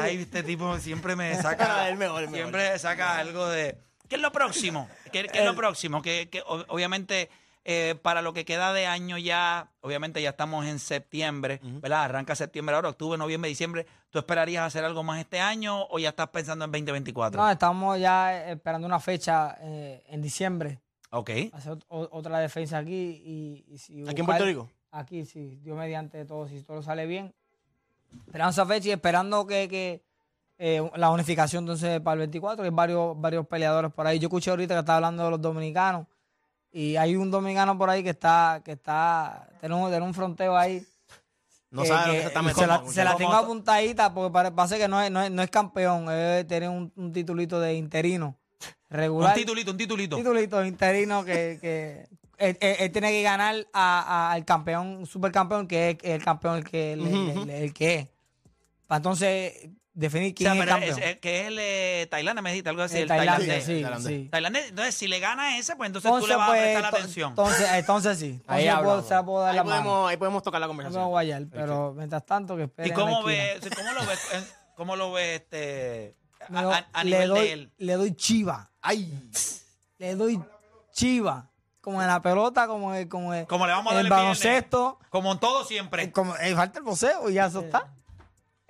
Ay, 0.02 0.22
este 0.22 0.44
tipo 0.44 0.78
siempre 0.78 1.16
me 1.16 1.36
saca. 1.42 1.88
El 1.90 1.98
mejor, 1.98 2.24
el 2.24 2.30
mejor. 2.30 2.50
Siempre 2.50 2.78
saca 2.80 3.18
algo 3.18 3.48
de. 3.48 3.78
¿Qué 4.14 4.18
es 4.18 4.22
lo 4.22 4.32
próximo? 4.32 4.88
¿Qué, 5.12 5.24
qué 5.28 5.40
es 5.40 5.44
lo 5.46 5.52
El- 5.52 5.58
próximo? 5.58 6.02
Que, 6.04 6.30
obviamente, 6.68 7.30
eh, 7.66 7.96
para 8.02 8.22
lo 8.22 8.32
que 8.34 8.46
queda 8.46 8.72
de 8.74 8.86
año 8.86 9.18
ya, 9.18 9.72
obviamente 9.82 10.22
ya 10.22 10.30
estamos 10.32 10.66
en 10.68 10.78
septiembre, 10.80 11.60
¿verdad? 11.64 12.04
Arranca 12.04 12.36
septiembre 12.36 12.76
ahora, 12.76 12.90
octubre, 12.90 13.18
noviembre, 13.18 13.50
diciembre. 13.50 13.88
¿Tú 14.12 14.20
esperarías 14.20 14.64
hacer 14.66 14.84
algo 14.86 15.02
más 15.02 15.20
este 15.20 15.40
año 15.40 15.86
o 15.90 15.98
ya 15.98 16.10
estás 16.10 16.28
pensando 16.30 16.66
en 16.66 16.72
2024? 16.72 17.42
No, 17.42 17.50
estamos 17.50 18.00
ya 18.00 18.50
esperando 18.52 18.86
una 18.86 19.00
fecha 19.00 19.58
eh, 19.62 20.04
en 20.08 20.22
diciembre. 20.22 20.80
Ok. 21.10 21.32
Hacer 21.54 21.78
o- 21.88 22.10
otra 22.12 22.38
defensa 22.40 22.78
aquí 22.78 22.94
y, 23.26 23.66
y 23.68 23.78
si 23.80 24.08
¿Aquí 24.08 24.20
en 24.22 24.26
Puerto 24.28 24.46
Rico? 24.46 24.70
Aquí, 24.92 25.26
sí, 25.26 25.58
Dios 25.64 25.76
mediante 25.76 26.24
todo, 26.26 26.48
si 26.48 26.62
todo 26.62 26.84
sale 26.84 27.08
bien. 27.08 27.34
Esperando 28.28 28.52
esa 28.52 28.66
fecha 28.66 28.90
y 28.90 28.92
esperando 28.92 29.48
que, 29.48 29.68
que, 29.68 30.04
eh, 30.58 30.82
la 30.96 31.10
unificación 31.12 31.64
entonces 31.64 32.00
para 32.02 32.14
el 32.14 32.20
24, 32.20 32.64
hay 32.64 32.70
varios, 32.72 33.20
varios 33.20 33.46
peleadores 33.48 33.92
por 33.92 34.08
ahí. 34.08 34.20
Yo 34.20 34.28
escuché 34.28 34.52
ahorita 34.52 34.74
que 34.76 34.80
estaba 34.80 34.98
hablando 34.98 35.26
de 35.26 35.32
los 35.32 35.42
dominicanos 35.42 36.06
y 36.72 36.96
hay 36.96 37.16
un 37.16 37.30
dominicano 37.32 37.78
por 37.78 37.90
ahí 37.90 38.04
que 38.04 38.12
está, 38.12 38.62
que 38.64 38.74
está, 38.74 39.50
tiene 39.60 39.76
un, 39.76 39.90
tiene 39.90 40.06
un 40.06 40.14
fronteo 40.14 40.56
ahí. 40.58 40.86
No 41.72 41.82
que- 41.82 41.88
sabe 41.88 42.24
lo 42.24 42.44
que 42.48 42.54
se 42.54 42.68
la, 42.68 42.84
se 42.88 43.04
la 43.04 43.16
tengo 43.16 43.34
apuntadita 43.34 44.14
porque 44.14 44.32
pare- 44.32 44.52
parece 44.52 44.78
que 44.78 44.88
no 44.88 45.02
es, 45.02 45.10
no 45.10 45.24
es, 45.24 45.32
no 45.32 45.42
es 45.42 45.50
campeón, 45.50 46.06
tener 46.48 46.70
un, 46.70 46.92
un 46.96 47.12
titulito 47.12 47.60
de 47.60 47.74
interino 47.74 48.36
Un 48.92 48.98
regular. 48.98 49.34
titulito, 49.34 49.72
un 49.72 49.78
titulito. 49.78 50.16
titulito 50.16 50.64
interino 50.64 51.26
que, 51.26 51.58
que 51.60 52.08
él, 52.38 52.58
él- 52.62 52.76
él 52.80 52.92
tiene 52.92 53.10
que 53.12 53.24
ganar 53.24 53.56
a- 53.74 54.02
a- 54.02 54.32
al 54.34 54.46
campeón, 54.46 55.08
supercampeón, 55.08 55.68
que 55.68 55.90
es 55.92 55.98
el 56.04 56.24
campeón 56.24 56.58
el 56.58 56.64
que, 56.64 56.94
el, 56.94 57.08
el- 57.08 57.30
el- 57.40 57.50
el 57.50 57.74
que 57.74 57.96
es. 57.96 58.08
Entonces 58.90 59.70
definir 59.94 60.32
O 60.32 60.36
quién 60.36 60.48
sea, 60.48 60.54
es 60.54 60.60
el 60.60 60.66
pero 60.66 60.72
campeón. 60.80 61.00
es, 61.00 61.06
es 61.16 61.18
que 61.20 61.42
es 61.42 61.48
el 61.48 61.58
eh, 61.60 62.08
Tailandia, 62.10 62.42
me 62.42 62.50
dijiste 62.52 62.70
algo 62.70 62.82
así. 62.82 62.98
Eh, 62.98 63.02
el 63.04 63.08
Tailandia, 63.08 63.36
tailandés. 63.38 63.66
sí, 63.66 63.82
Tailandés. 63.82 64.08
sí. 64.24 64.30
Tailandés. 64.32 64.70
Entonces, 64.70 64.96
si 64.96 65.08
le 65.08 65.20
gana 65.20 65.58
ese, 65.58 65.76
pues 65.76 65.88
entonces, 65.88 66.12
tú 66.12 66.28
le 66.28 66.36
vas 66.36 66.50
a 66.50 66.52
prestar 66.52 66.74
pues, 66.74 66.84
la 66.84 66.90
to- 66.92 66.98
atención. 66.98 67.30
Entonces, 67.30 67.70
entonces 67.74 68.18
sí. 68.20 68.42
Ahí 68.48 68.64
Entonces 68.64 68.66
puedo, 68.66 68.78
hablamos. 68.92 69.08
se 69.08 69.14
la 69.14 69.26
puedo 69.26 69.40
dar 69.42 69.50
Ahí 69.52 69.56
la 69.58 69.64
mano. 69.64 69.76
podemos, 69.84 70.10
ahí 70.10 70.18
podemos 70.18 70.44
tocar 70.44 70.62
la 70.62 70.68
No 70.68 70.74
me 70.74 70.78
voy 70.78 70.84
a 70.84 70.88
conversación. 70.90 71.10
guayar, 71.10 71.44
pero 71.52 71.94
mientras 71.96 72.26
tanto 72.26 72.56
que 72.58 72.64
espere 72.64 72.88
¿Y 72.88 72.92
en 72.92 72.98
la 72.98 73.04
cómo 73.04 73.30
esquina. 73.30 73.76
cómo 73.76 73.94
lo 73.94 74.06
ves, 74.08 74.20
eh, 74.34 74.44
cómo 74.76 74.96
lo 74.96 75.12
ves 75.12 75.42
este, 75.42 76.16
a, 76.42 76.52
Le 76.52 76.62
doy- 76.64 76.74
a- 76.74 76.88
a 76.94 77.04
le 77.04 77.10
nivel 77.12 77.30
doy, 77.30 77.40
de 77.40 77.54
él? 77.54 77.72
Le 77.78 77.94
doy 77.94 78.16
chiva. 78.16 78.72
Ay, 78.82 79.14
Le 80.00 80.16
doy 80.16 80.40
chiva. 80.92 81.50
Como 81.82 82.02
en 82.02 82.08
la 82.08 82.22
pelota, 82.22 82.66
como 82.66 82.96
en, 82.96 83.10
como 83.10 83.34
en, 83.34 83.46
Como 83.46 83.66
le 83.68 83.74
vamos 83.74 83.94
a 83.94 84.00
en 84.00 84.04
dar 84.04 84.06
el 84.06 84.12
el 84.12 84.18
viernes. 84.26 84.40
baloncesto. 84.44 85.00
Como 85.10 85.34
en 85.34 85.40
todo 85.40 85.66
siempre. 85.66 86.04
eh, 86.04 86.12
Como, 86.12 86.36
eh, 86.38 86.56
falta 86.56 86.80
el 86.80 86.86
boxeo 86.86 87.30
y 87.30 87.34
ya 87.34 87.48
eso 87.48 87.60
está. 87.60 87.94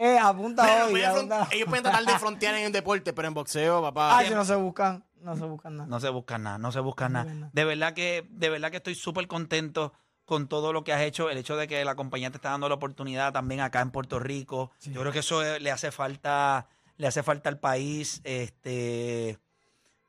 Eh, 0.05 0.19
apunta 0.19 0.63
Pero 0.65 0.86
hoy. 0.86 0.91
pueden 0.91 1.10
apunta- 1.10 1.38
front- 1.45 1.53
ellos 1.53 1.67
pueden 1.69 1.83
tratar 1.83 2.05
de 2.05 2.19
frontear 2.19 2.55
en 2.55 2.65
el 2.65 2.72
deporte, 2.72 3.13
pero 3.13 3.27
en 3.27 3.33
boxeo, 3.33 3.81
papá. 3.81 4.17
Ah, 4.19 4.24
si 4.25 4.33
no 4.33 4.43
se 4.43 4.55
buscan, 4.55 5.03
no 5.22 5.36
se 5.38 5.45
buscan 5.45 5.77
nada. 5.77 5.88
No 5.89 6.00
se 6.01 6.10
busca 6.10 6.38
nada, 6.38 6.57
no 6.57 6.72
se 6.74 6.79
busca 6.81 7.07
nada. 7.07 7.50
De 7.53 7.63
verdad 7.63 7.93
que, 7.93 8.27
de 8.29 8.50
verdad 8.50 8.69
que 8.72 8.77
estoy 8.77 8.95
súper 8.95 9.27
contento 9.27 9.93
con 10.25 10.48
todo 10.50 10.74
lo 10.74 10.83
que 10.83 10.91
has 10.91 11.01
hecho. 11.01 11.29
El 11.29 11.38
hecho 11.38 11.55
de 11.55 11.67
que 11.67 11.86
la 11.86 11.95
compañía 11.95 12.29
te 12.31 12.38
está 12.38 12.50
dando 12.50 12.67
la 12.67 12.75
oportunidad 12.75 13.31
también 13.31 13.62
acá 13.62 13.79
en 13.81 13.91
Puerto 13.91 14.19
Rico. 14.19 14.72
Yo 14.81 15.00
creo 15.00 15.12
que 15.13 15.19
eso 15.19 15.41
eh, 15.43 15.60
le 15.62 15.72
hace 15.72 15.91
falta, 15.91 16.67
le 16.98 17.07
hace 17.07 17.24
falta 17.24 17.48
al 17.50 17.60
país. 17.60 18.19
Este, 18.25 19.39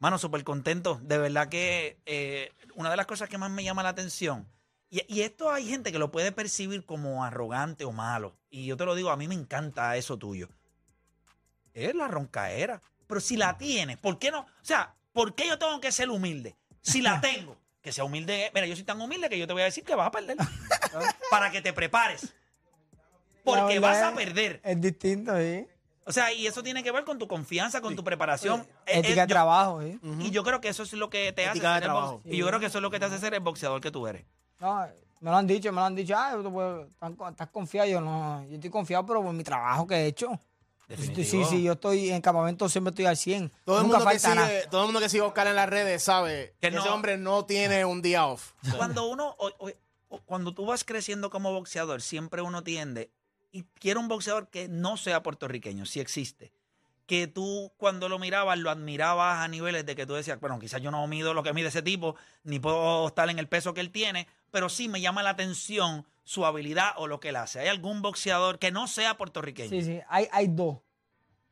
mano, 0.00 0.18
súper 0.18 0.42
contento. 0.44 0.98
De 1.02 1.18
verdad 1.18 1.48
que 1.48 1.98
eh, 2.06 2.52
una 2.74 2.90
de 2.90 2.96
las 2.96 3.06
cosas 3.06 3.28
que 3.28 3.38
más 3.38 3.50
me 3.50 3.62
llama 3.64 3.82
la 3.84 3.90
atención. 3.90 4.48
Y, 4.94 5.04
y 5.12 5.22
esto 5.22 5.50
hay 5.50 5.66
gente 5.66 5.90
que 5.90 5.98
lo 5.98 6.12
puede 6.12 6.30
percibir 6.30 6.84
como 6.84 7.24
arrogante 7.24 7.84
o 7.84 7.90
malo. 7.90 8.36
Y 8.48 8.66
yo 8.66 8.76
te 8.76 8.84
lo 8.84 8.94
digo, 8.94 9.10
a 9.10 9.16
mí 9.16 9.26
me 9.26 9.34
encanta 9.34 9.96
eso 9.96 10.16
tuyo. 10.16 10.48
Es 11.72 11.96
la 11.96 12.06
roncaera. 12.06 12.80
Pero 13.08 13.20
si 13.20 13.36
la 13.36 13.58
tienes, 13.58 13.98
¿por 13.98 14.20
qué 14.20 14.30
no? 14.30 14.42
O 14.42 14.46
sea, 14.62 14.94
¿por 15.12 15.34
qué 15.34 15.48
yo 15.48 15.58
tengo 15.58 15.80
que 15.80 15.90
ser 15.90 16.10
humilde? 16.10 16.54
Si 16.80 17.02
la 17.02 17.20
tengo, 17.20 17.56
que 17.82 17.90
sea 17.90 18.04
humilde. 18.04 18.52
Mira, 18.54 18.68
yo 18.68 18.76
soy 18.76 18.84
tan 18.84 19.00
humilde 19.00 19.28
que 19.28 19.36
yo 19.36 19.48
te 19.48 19.52
voy 19.52 19.62
a 19.62 19.64
decir 19.64 19.82
que 19.82 19.96
vas 19.96 20.06
a 20.06 20.10
perder. 20.12 20.36
Para 21.30 21.50
que 21.50 21.60
te 21.60 21.72
prepares. 21.72 22.32
Porque 23.42 23.80
vas 23.80 24.00
a 24.00 24.14
perder. 24.14 24.60
Es 24.62 24.80
distinto, 24.80 25.36
sí. 25.36 25.66
O 26.04 26.12
sea, 26.12 26.32
y 26.32 26.46
eso 26.46 26.62
tiene 26.62 26.84
que 26.84 26.92
ver 26.92 27.02
con 27.02 27.18
tu 27.18 27.26
confianza, 27.26 27.80
con 27.80 27.96
tu 27.96 28.04
preparación. 28.04 28.60
Eh, 28.86 29.00
Ética 29.00 29.22
eh, 29.22 29.26
de 29.26 29.26
trabajo, 29.26 29.82
sí. 29.82 29.98
Y 30.20 30.30
yo 30.30 30.44
creo 30.44 30.60
que 30.60 30.68
eso 30.68 30.84
es 30.84 30.92
lo 30.92 31.10
que 31.10 31.32
te 31.32 31.46
hace 31.46 31.58
Ética 31.58 31.80
ser 31.80 31.90
el. 31.90 32.32
Y 32.32 32.36
yo 32.36 32.46
creo 32.46 32.60
que 32.60 32.66
eso 32.66 32.78
es 32.78 32.82
lo 32.82 32.92
que 32.92 33.00
te 33.00 33.06
hace 33.06 33.18
ser 33.18 33.34
el 33.34 33.40
boxeador 33.40 33.80
que 33.80 33.90
tú 33.90 34.06
eres. 34.06 34.24
No, 34.64 34.86
me 35.20 35.30
lo 35.30 35.36
han 35.36 35.46
dicho, 35.46 35.70
me 35.72 35.76
lo 35.80 35.84
han 35.86 35.94
dicho. 35.94 36.14
Ah, 36.16 36.36
estás, 37.30 37.48
confiado. 37.50 37.88
Yo 37.88 38.00
no, 38.00 38.44
yo 38.48 38.54
estoy 38.54 38.70
confiado, 38.70 39.04
pero 39.06 39.22
por 39.22 39.32
mi 39.32 39.44
trabajo 39.44 39.86
que 39.86 39.94
he 39.96 40.06
hecho. 40.06 40.28
Sí, 40.32 40.84
Definitivo. 40.88 41.44
sí, 41.48 41.62
yo 41.62 41.72
estoy 41.72 42.10
en 42.10 42.20
campamento, 42.20 42.68
siempre 42.68 42.90
estoy 42.90 43.06
al 43.06 43.16
100. 43.16 43.50
Todo 43.64 43.78
el, 43.78 43.84
Nunca 43.84 43.98
mundo 44.00 44.10
que 44.10 44.28
nada. 44.34 44.46
sigue, 44.48 44.66
todo 44.70 44.80
el 44.82 44.86
mundo 44.88 45.00
que 45.00 45.08
sigue 45.08 45.22
a 45.22 45.26
Oscar 45.26 45.46
en 45.46 45.56
las 45.56 45.68
redes 45.68 46.02
sabe 46.02 46.54
Que 46.60 46.68
que, 46.68 46.76
no. 46.76 46.80
ese 46.82 46.90
hombre 46.90 47.16
no 47.16 47.46
tiene 47.46 47.84
un 47.86 48.02
día 48.02 48.26
off. 48.26 48.52
Cuando 48.76 49.08
uno, 49.08 49.34
o- 49.38 49.70
cuando 50.26 50.52
tú 50.54 50.66
vas 50.66 50.84
creciendo 50.84 51.30
como 51.30 51.52
boxeador, 51.52 52.02
siempre 52.02 52.42
uno 52.42 52.62
tiende, 52.62 53.10
y 53.50 53.62
quiero 53.80 53.98
un 54.00 54.08
boxeador 54.08 54.48
que 54.48 54.68
no 54.68 54.96
sea 54.98 55.22
puertorriqueño, 55.22 55.86
si 55.86 56.00
existe. 56.00 56.52
Que 57.06 57.26
tú 57.26 57.72
cuando 57.78 58.08
lo 58.10 58.18
mirabas, 58.18 58.58
lo 58.58 58.70
admirabas 58.70 59.40
a 59.42 59.48
niveles 59.48 59.86
de 59.86 59.96
que 59.96 60.04
tú 60.06 60.12
decías, 60.14 60.38
bueno, 60.38 60.58
quizás 60.58 60.82
yo 60.82 60.90
no 60.90 61.06
mido 61.06 61.32
lo 61.34 61.42
que 61.42 61.52
mide 61.54 61.68
ese 61.68 61.82
tipo, 61.82 62.14
ni 62.44 62.58
puedo 62.60 63.08
estar 63.08 63.28
en 63.30 63.38
el 63.38 63.48
peso 63.48 63.72
que 63.74 63.80
él 63.80 63.90
tiene, 63.90 64.28
pero 64.54 64.68
sí 64.68 64.88
me 64.88 65.00
llama 65.00 65.22
la 65.24 65.30
atención 65.30 66.06
su 66.22 66.46
habilidad 66.46 66.92
o 66.96 67.06
lo 67.08 67.18
que 67.20 67.30
él 67.30 67.36
hace. 67.36 67.58
¿Hay 67.60 67.68
algún 67.68 68.00
boxeador 68.02 68.58
que 68.60 68.70
no 68.70 68.86
sea 68.86 69.16
puertorriqueño? 69.18 69.68
Sí, 69.68 69.82
sí, 69.82 70.00
hay, 70.08 70.28
hay 70.32 70.46
dos. 70.48 70.78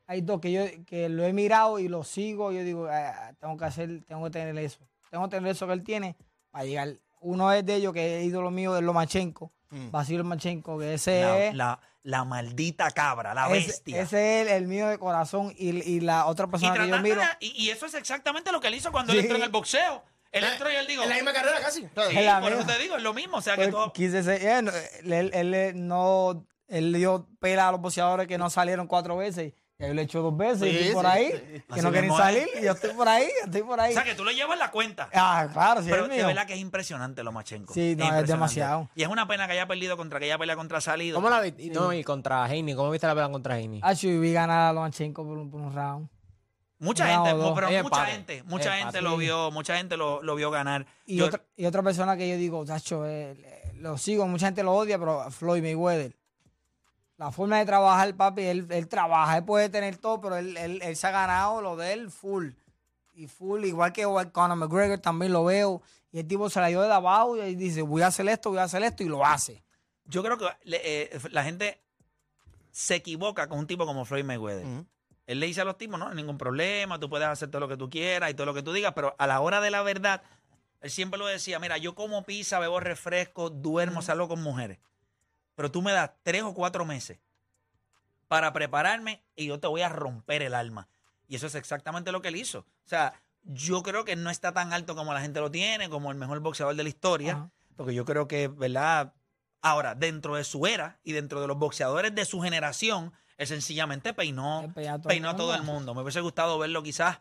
Hay 0.06 0.20
dos 0.20 0.40
que 0.40 0.52
yo 0.52 0.62
que 0.86 1.08
lo 1.08 1.24
he 1.24 1.32
mirado 1.32 1.78
y 1.78 1.88
lo 1.88 2.04
sigo. 2.04 2.52
Yo 2.52 2.62
digo, 2.62 2.86
ah, 2.90 3.32
tengo 3.40 3.56
que 3.56 3.64
hacer, 3.64 4.04
tengo 4.06 4.24
que 4.24 4.30
tener 4.30 4.56
eso. 4.58 4.78
Tengo 5.10 5.24
que 5.28 5.36
tener 5.36 5.50
eso 5.50 5.66
que 5.66 5.72
él 5.72 5.82
tiene 5.84 6.16
para 6.50 6.64
llegar. 6.64 6.94
Uno 7.20 7.52
es 7.52 7.64
de 7.66 7.74
ellos 7.76 7.92
que 7.92 8.20
es 8.20 8.24
ídolo 8.26 8.50
mío, 8.50 8.76
es 8.76 8.82
Lomachenko. 8.82 9.52
Mm. 9.70 9.90
Basil 9.90 10.18
Lomachenko, 10.18 10.78
que 10.78 10.94
ese 10.94 11.22
La, 11.22 11.38
es. 11.44 11.54
la- 11.54 11.80
la 12.04 12.24
maldita 12.24 12.90
cabra, 12.90 13.32
la 13.34 13.46
ese- 13.54 13.66
bestia. 13.68 14.02
Ese 14.02 14.40
es 14.42 14.46
el, 14.48 14.52
el 14.54 14.66
mío 14.66 14.88
de 14.88 14.98
corazón. 14.98 15.52
Y, 15.56 15.68
y 15.88 16.00
la 16.00 16.26
otra 16.26 16.46
y, 16.46 16.50
persona 16.50 16.74
que 16.74 16.88
yo 16.88 16.98
miro. 17.00 17.20
y- 17.40 17.52
y 17.64 17.70
eso 17.70 17.86
es 17.86 17.94
exactamente 17.94 18.50
lo 18.52 18.60
que 18.60 18.68
él 18.68 18.74
hizo 18.74 18.90
cuando 18.90 19.12
Sí. 19.12 19.18
él 19.18 19.24
entró 19.24 19.36
en 19.38 19.44
el 19.44 19.50
boxeo. 19.50 20.02
Él 20.32 20.44
entró 20.44 20.70
y 20.70 20.74
él 20.74 20.86
dijo, 20.86 21.02
En 21.02 21.08
la 21.10 21.14
misma 21.16 21.32
carrera 21.32 21.60
casi. 21.60 21.82
Sí, 21.82 21.88
Es 22.16 22.24
la 22.24 22.40
por 22.40 22.48
eso 22.50 22.58
misma. 22.58 22.72
te 22.74 22.82
digo, 22.82 22.96
es 22.96 23.02
lo 23.02 23.14
mismo. 23.14 23.36
O 23.36 23.42
sea, 23.42 23.54
que 23.54 23.62
Pues, 23.62 23.70
todo, 23.70 23.92
quise 23.92 24.22
ser- 24.22 24.42
eh, 24.44 24.62
no, 24.62 24.72
él, 25.14 25.30
él, 25.34 25.54
él 25.54 25.86
no. 25.86 26.46
Él 26.68 26.92
dio 26.94 27.28
pela 27.38 27.68
a 27.68 27.72
los 27.72 27.80
boxeadores 27.82 28.26
que 28.26 28.38
no 28.38 28.48
salieron 28.48 28.86
cuatro 28.86 29.16
veces. 29.18 29.52
Y 29.78 29.86
yo 29.86 29.92
le 29.94 30.00
he 30.02 30.04
hecho 30.06 30.22
dos 30.22 30.34
veces. 30.36 30.68
y 30.68 30.70
Sí, 30.70 30.78
estoy 30.78 30.94
por 30.94 31.04
sí, 31.04 31.10
ahí. 31.10 31.26
sí. 31.32 31.36
Que 31.36 31.64
Así 31.68 31.82
no 31.82 31.90
quieren 31.90 32.02
mismo 32.08 32.18
es. 32.18 32.24
salir. 32.24 32.48
Y 32.58 32.64
yo 32.64 32.72
estoy 32.72 32.90
por 32.94 33.08
ahí. 33.08 33.24
yo 33.40 33.44
estoy 33.46 33.62
por 33.62 33.80
ahí. 33.80 33.90
o 33.90 33.94
sea, 33.94 34.04
que 34.04 34.14
tú 34.14 34.24
le 34.24 34.34
llevas 34.34 34.58
la 34.58 34.70
cuenta. 34.70 35.10
Ah, 35.12 35.48
claro, 35.52 35.82
sí, 35.82 35.88
Pero 35.90 36.04
es 36.04 36.08
de 36.10 36.16
mío. 36.16 36.26
verdad 36.28 36.46
que 36.46 36.54
es 36.54 36.60
impresionante 36.60 37.22
lo 37.22 37.32
Machenko. 37.32 37.74
Sí, 37.74 37.80
no, 37.80 37.84
es 37.84 37.90
impresionante. 37.92 38.32
demasiado. 38.32 38.90
Y 38.94 39.02
es 39.02 39.08
una 39.08 39.26
pena 39.28 39.46
que 39.46 39.52
haya 39.52 39.66
perdido 39.66 39.98
contra 39.98 40.16
aquella 40.16 40.38
pelea 40.38 40.56
contra 40.56 40.80
Salido. 40.80 41.16
¿Cómo 41.16 41.28
la 41.28 41.40
viste? 41.42 41.62
Y, 41.64 41.70
no, 41.70 41.92
y 41.92 42.02
contra 42.04 42.46
Heini. 42.48 42.74
¿Cómo 42.74 42.90
viste 42.90 43.06
la 43.06 43.14
pelea 43.14 43.28
contra 43.30 43.58
Heini? 43.58 43.80
Ah, 43.82 43.92
yo 43.92 44.18
vi 44.20 44.32
ganar 44.32 44.70
a 44.70 44.72
Lomachenko 44.72 45.24
por 45.26 45.36
un, 45.36 45.50
por 45.50 45.60
un 45.60 45.74
round. 45.74 46.08
Mucha 46.82 47.04
Una 47.04 47.12
gente, 47.30 47.30
pero 47.54 47.66
mucha 47.68 47.78
empate. 47.78 48.10
gente, 48.10 48.42
mucha 48.42 48.76
gente 48.76 49.00
lo 49.02 49.16
vio, 49.16 49.52
mucha 49.52 49.76
gente 49.76 49.96
lo, 49.96 50.20
lo 50.20 50.34
vio 50.34 50.50
ganar. 50.50 50.84
Y, 51.06 51.18
Yo- 51.18 51.26
otra, 51.26 51.40
y 51.56 51.64
otra 51.64 51.80
persona 51.80 52.16
que 52.16 52.28
yo 52.28 52.36
digo, 52.36 52.64
Tacho, 52.64 53.06
eh, 53.06 53.72
lo 53.76 53.96
sigo, 53.98 54.26
mucha 54.26 54.46
gente 54.46 54.64
lo 54.64 54.74
odia, 54.74 54.98
pero 54.98 55.30
Floyd 55.30 55.62
Mayweather. 55.62 56.16
La 57.18 57.30
forma 57.30 57.58
de 57.58 57.66
trabajar, 57.66 58.12
papi, 58.16 58.42
él, 58.42 58.66
él 58.68 58.88
trabaja, 58.88 59.36
él 59.38 59.44
puede 59.44 59.68
tener 59.68 59.96
todo, 59.96 60.20
pero 60.20 60.36
él, 60.36 60.56
él, 60.56 60.80
él 60.82 60.96
se 60.96 61.06
ha 61.06 61.12
ganado 61.12 61.62
lo 61.62 61.76
de 61.76 61.92
él 61.92 62.10
full. 62.10 62.48
Y 63.14 63.28
full, 63.28 63.64
igual 63.64 63.92
que 63.92 64.02
Conor 64.32 64.56
McGregor 64.56 64.98
también 64.98 65.32
lo 65.32 65.44
veo. 65.44 65.82
Y 66.10 66.18
el 66.18 66.26
tipo 66.26 66.50
se 66.50 66.60
la 66.60 66.66
dio 66.66 66.82
de 66.82 66.92
abajo 66.92 67.36
y 67.36 67.54
dice, 67.54 67.82
voy 67.82 68.02
a 68.02 68.08
hacer 68.08 68.26
esto, 68.28 68.50
voy 68.50 68.58
a 68.58 68.64
hacer 68.64 68.82
esto, 68.82 69.04
y 69.04 69.08
lo 69.08 69.24
hace. 69.24 69.62
Yo 70.06 70.24
creo 70.24 70.36
que 70.36 70.46
eh, 70.64 71.16
la 71.30 71.44
gente 71.44 71.80
se 72.72 72.96
equivoca 72.96 73.46
con 73.46 73.60
un 73.60 73.66
tipo 73.68 73.86
como 73.86 74.04
Floyd 74.04 74.24
Mayweather. 74.24 74.66
Él 75.26 75.40
le 75.40 75.46
dice 75.46 75.60
a 75.60 75.64
los 75.64 75.78
tipos, 75.78 75.98
no, 75.98 76.12
ningún 76.14 76.38
problema, 76.38 76.98
tú 76.98 77.08
puedes 77.08 77.28
hacer 77.28 77.50
todo 77.50 77.60
lo 77.60 77.68
que 77.68 77.76
tú 77.76 77.88
quieras 77.88 78.30
y 78.30 78.34
todo 78.34 78.46
lo 78.46 78.54
que 78.54 78.62
tú 78.62 78.72
digas, 78.72 78.92
pero 78.94 79.14
a 79.18 79.26
la 79.26 79.40
hora 79.40 79.60
de 79.60 79.70
la 79.70 79.82
verdad, 79.82 80.22
él 80.80 80.90
siempre 80.90 81.18
lo 81.18 81.26
decía, 81.26 81.58
mira, 81.58 81.78
yo 81.78 81.94
como 81.94 82.24
pizza, 82.24 82.58
bebo 82.58 82.80
refresco, 82.80 83.50
duermo, 83.50 84.02
salgo 84.02 84.28
con 84.28 84.42
mujeres, 84.42 84.78
pero 85.54 85.70
tú 85.70 85.80
me 85.80 85.92
das 85.92 86.10
tres 86.22 86.42
o 86.42 86.54
cuatro 86.54 86.84
meses 86.84 87.18
para 88.26 88.52
prepararme 88.52 89.22
y 89.36 89.46
yo 89.46 89.60
te 89.60 89.68
voy 89.68 89.82
a 89.82 89.88
romper 89.88 90.42
el 90.42 90.54
alma. 90.54 90.88
Y 91.28 91.36
eso 91.36 91.46
es 91.46 91.54
exactamente 91.54 92.12
lo 92.12 92.20
que 92.20 92.28
él 92.28 92.36
hizo. 92.36 92.60
O 92.60 92.88
sea, 92.88 93.14
yo 93.42 93.82
creo 93.82 94.04
que 94.04 94.16
no 94.16 94.30
está 94.30 94.52
tan 94.52 94.72
alto 94.72 94.94
como 94.96 95.14
la 95.14 95.20
gente 95.20 95.40
lo 95.40 95.50
tiene, 95.50 95.88
como 95.88 96.10
el 96.10 96.16
mejor 96.16 96.40
boxeador 96.40 96.74
de 96.74 96.82
la 96.82 96.88
historia, 96.88 97.50
porque 97.76 97.94
yo 97.94 98.04
creo 98.04 98.28
que, 98.28 98.48
¿verdad? 98.48 99.14
Ahora, 99.60 99.94
dentro 99.94 100.36
de 100.36 100.44
su 100.44 100.66
era 100.66 100.98
y 101.04 101.12
dentro 101.12 101.40
de 101.40 101.46
los 101.46 101.58
boxeadores 101.58 102.14
de 102.14 102.24
su 102.24 102.40
generación, 102.40 103.12
él 103.38 103.46
sencillamente 103.46 104.14
peinó, 104.14 104.70
peinó 104.74 104.94
a 104.94 104.98
todo 104.98 105.08
el 105.10 105.14
peinó 105.16 105.30
a 105.30 105.36
todo 105.36 105.54
el 105.54 105.62
mundo. 105.62 105.94
Me 105.94 106.02
hubiese 106.02 106.20
gustado 106.20 106.58
verlo 106.58 106.82
quizás, 106.82 107.20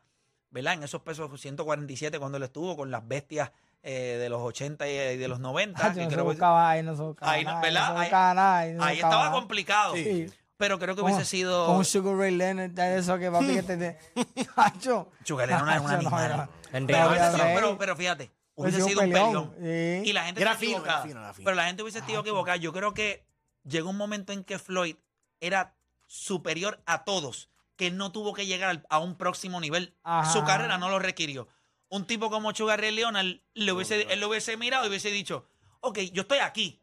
¿verdad? 0.50 0.74
En 0.76 0.84
esos 0.84 1.02
pesos 1.02 1.30
147 1.40 2.20
cuando 2.20 2.38
él 2.38 2.44
estuvo 2.44 2.76
con 2.76 2.92
las 2.92 3.08
bestias 3.08 3.52
eh, 3.84 4.18
de 4.20 4.30
los 4.30 4.42
80 4.42 4.88
y 4.88 5.18
de 5.18 5.28
los 5.28 5.40
90. 5.40 5.80
Tacho, 5.82 5.96
que 5.96 6.04
no 6.04 6.10
se 6.10 6.14
creo 6.16 6.26
que- 6.26 6.32
buscaba, 6.32 6.70
ahí 6.70 6.84
no 6.84 6.96
se 6.96 7.02
buscaba 7.02 7.32
Ahí 7.32 7.44
no- 7.44 7.50
nada, 7.52 7.62
¿verdad? 7.62 7.82
no 7.82 7.86
se 7.88 7.92
Ahí- 7.94 8.02
buscaba 8.06 8.34
nada, 8.34 8.58
ahí 8.60 8.74
no 8.74 8.84
se 8.84 8.90
ahí 8.90 8.96
buscaba 8.96 9.12
estaba 9.14 9.24
nada. 9.30 9.36
complicado. 9.40 9.96
Sí. 9.96 10.28
Pero 10.58 10.78
creo 10.78 10.96
que 10.96 11.02
hubiese 11.02 11.26
sido... 11.26 11.66
Con 11.66 11.78
un 11.78 11.86
Sugar 11.86 12.16
Ray 12.16 12.36
Leonard, 12.36 12.70
de 12.70 12.98
eso 13.00 13.18
que 13.18 13.32
papi 13.32 13.48
que 13.56 13.64
te... 13.64 13.78
te. 13.78 13.98
Sugar 15.26 15.50
Ray 15.50 15.58
Leonard 15.58 15.70
era 15.72 15.82
un 15.82 15.90
animal. 15.92 16.50
Pero, 16.72 16.86
Pero, 16.88 17.10
hubiese 17.10 17.32
sido- 17.32 17.44
Rey, 17.44 17.56
pero, 17.56 17.78
pero 17.80 17.96
fíjate, 17.96 18.32
hubiese 18.56 18.78
hubiese 18.78 18.90
sido 18.90 19.02
un 19.02 19.12
peleón. 19.12 19.56
Sí. 19.60 20.10
Y 20.10 20.14
la 20.14 20.24
gente 20.26 20.42
Era 20.42 20.52
está 20.52 20.60
fino, 20.60 20.72
equivocada. 20.78 20.98
era 21.00 21.08
fino, 21.08 21.20
era 21.22 21.34
fino. 21.34 21.46
Pero 21.46 21.56
la 21.56 21.66
gente 21.66 21.82
hubiese 21.82 21.98
estado 22.00 22.20
equivocada. 22.20 22.58
Yo 22.58 22.72
creo 22.74 22.94
que 22.94 23.26
llegó 23.64 23.90
un 23.90 23.98
momento 23.98 24.34
en 24.34 24.44
que 24.44 24.60
Floyd 24.60 24.96
era 25.40 25.74
superior 26.16 26.82
a 26.86 27.06
todos, 27.06 27.50
que 27.78 27.90
no 27.90 28.12
tuvo 28.12 28.34
que 28.34 28.46
llegar 28.46 28.84
a 28.90 29.00
un 29.00 29.16
próximo 29.16 29.62
nivel. 29.62 29.96
Ajá. 30.04 30.30
Su 30.32 30.44
carrera 30.44 30.78
no 30.78 30.90
lo 30.90 31.00
requirió. 31.00 31.48
Un 31.88 32.06
tipo 32.06 32.30
como 32.30 32.54
Sugar 32.54 32.80
Ray 32.82 32.92
Leonard, 32.92 33.38
le 33.54 33.72
hubiese, 33.72 34.02
él 34.12 34.20
lo 34.20 34.28
hubiese 34.28 34.58
mirado 34.58 34.86
y 34.86 34.90
hubiese 34.90 35.10
dicho, 35.10 35.46
ok, 35.80 36.00
yo 36.12 36.24
estoy 36.24 36.40
aquí. 36.40 36.78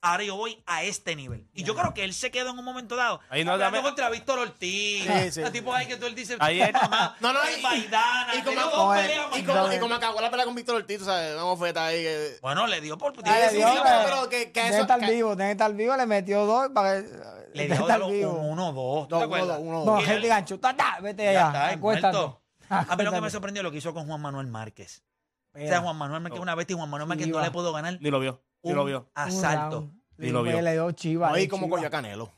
Ahora 0.00 0.22
yo 0.22 0.36
voy 0.36 0.62
a 0.66 0.82
este 0.82 1.16
nivel. 1.16 1.46
Y 1.54 1.62
yo 1.64 1.74
creo 1.74 1.94
que 1.94 2.04
él 2.04 2.12
se 2.12 2.30
quedó 2.30 2.50
en 2.50 2.58
un 2.58 2.64
momento 2.64 2.94
dado. 2.94 3.20
Ahí 3.30 3.42
no 3.42 3.52
hablando 3.52 3.78
dame- 3.78 3.82
contra 3.86 4.10
Víctor 4.10 4.38
Ortiz. 4.38 5.02
Sí, 5.02 5.30
sí. 5.32 5.40
El 5.40 5.50
tipo 5.52 5.72
ahí 5.74 5.86
que 5.86 5.96
tú 5.96 6.04
él 6.06 6.14
dices, 6.14 6.36
Ahí 6.40 6.60
es- 6.60 6.72
mamá, 6.74 7.16
No, 7.20 7.32
no, 7.32 7.40
ay, 7.42 7.54
y- 7.58 7.62
Maidana, 7.62 8.34
Y 8.34 8.42
como- 8.42 8.60
y 8.60 9.42
como, 9.44 9.72
y 9.72 9.78
como 9.78 9.94
acabó 9.94 10.20
la 10.20 10.30
pelea 10.30 10.44
con 10.44 10.54
Víctor 10.54 10.76
Ortiz, 10.76 10.98
tú 10.98 11.04
¿sabes? 11.06 11.32
Una 11.34 11.44
bofeta 11.44 11.86
ahí. 11.86 12.02
que- 12.02 12.36
Bueno, 12.42 12.66
le 12.66 12.80
dio 12.82 12.98
por... 12.98 13.14
Ah, 13.24 13.38
le 13.38 13.50
dio, 13.56 13.66
pero- 13.82 14.00
pero 14.04 14.28
que- 14.28 14.52
que 14.52 14.68
eso- 14.68 14.80
estar 14.82 15.00
vivo, 15.00 15.36
tiene 15.36 15.48
que 15.50 15.52
estar 15.52 15.72
vivo, 15.72 15.96
le 15.96 16.04
metió 16.06 16.44
dos 16.44 16.68
para 16.74 17.00
que... 17.02 17.08
Le 17.54 17.68
los 17.68 18.10
vivo. 18.10 18.32
un 18.32 18.50
uno, 18.50 18.72
dos. 18.72 19.08
¿te 19.08 19.12
No, 19.14 19.16
uno, 19.18 19.24
acuerdas? 19.24 19.48
dos, 19.48 19.58
uno, 19.60 19.78
No, 19.78 19.84
dos. 19.92 20.02
Y 20.02 20.06
gente 20.06 20.28
gancho, 20.28 20.60
ta, 20.60 20.76
ta, 20.76 20.98
vete 21.00 21.32
Ya 21.32 21.48
allá, 21.50 21.66
está, 21.70 21.80
muerto. 21.80 22.40
A 22.68 22.96
mí 22.96 23.04
lo 23.04 23.12
que 23.12 23.20
me 23.20 23.30
sorprendió 23.30 23.62
lo 23.62 23.70
que 23.70 23.78
hizo 23.78 23.94
con 23.94 24.06
Juan 24.06 24.20
Manuel 24.20 24.46
Márquez. 24.48 25.02
O 25.54 25.58
sea, 25.58 25.80
Juan 25.80 25.96
Manuel 25.96 26.20
Márquez 26.20 26.38
es 26.38 26.42
una 26.42 26.54
bestia 26.54 26.74
y 26.74 26.76
Juan 26.76 26.90
Manuel 26.90 27.08
Márquez 27.08 27.28
no 27.28 27.40
le 27.40 27.50
pudo 27.50 27.72
ganar 27.72 27.98
Ni 28.00 28.10
lo 28.10 28.18
vio. 28.20 28.42
Ni 28.62 28.72
lo 28.72 28.84
vio. 28.84 29.08
asalto. 29.14 29.90
Ni 30.16 30.30
lo 30.30 30.42
vio. 30.42 30.60
Le 30.60 30.72
dio 30.72 30.90
chiva. 30.92 31.32
Ahí 31.32 31.48
como 31.48 31.68
coño 31.68 31.86
a 31.86 31.90
Canelo. 31.90 32.32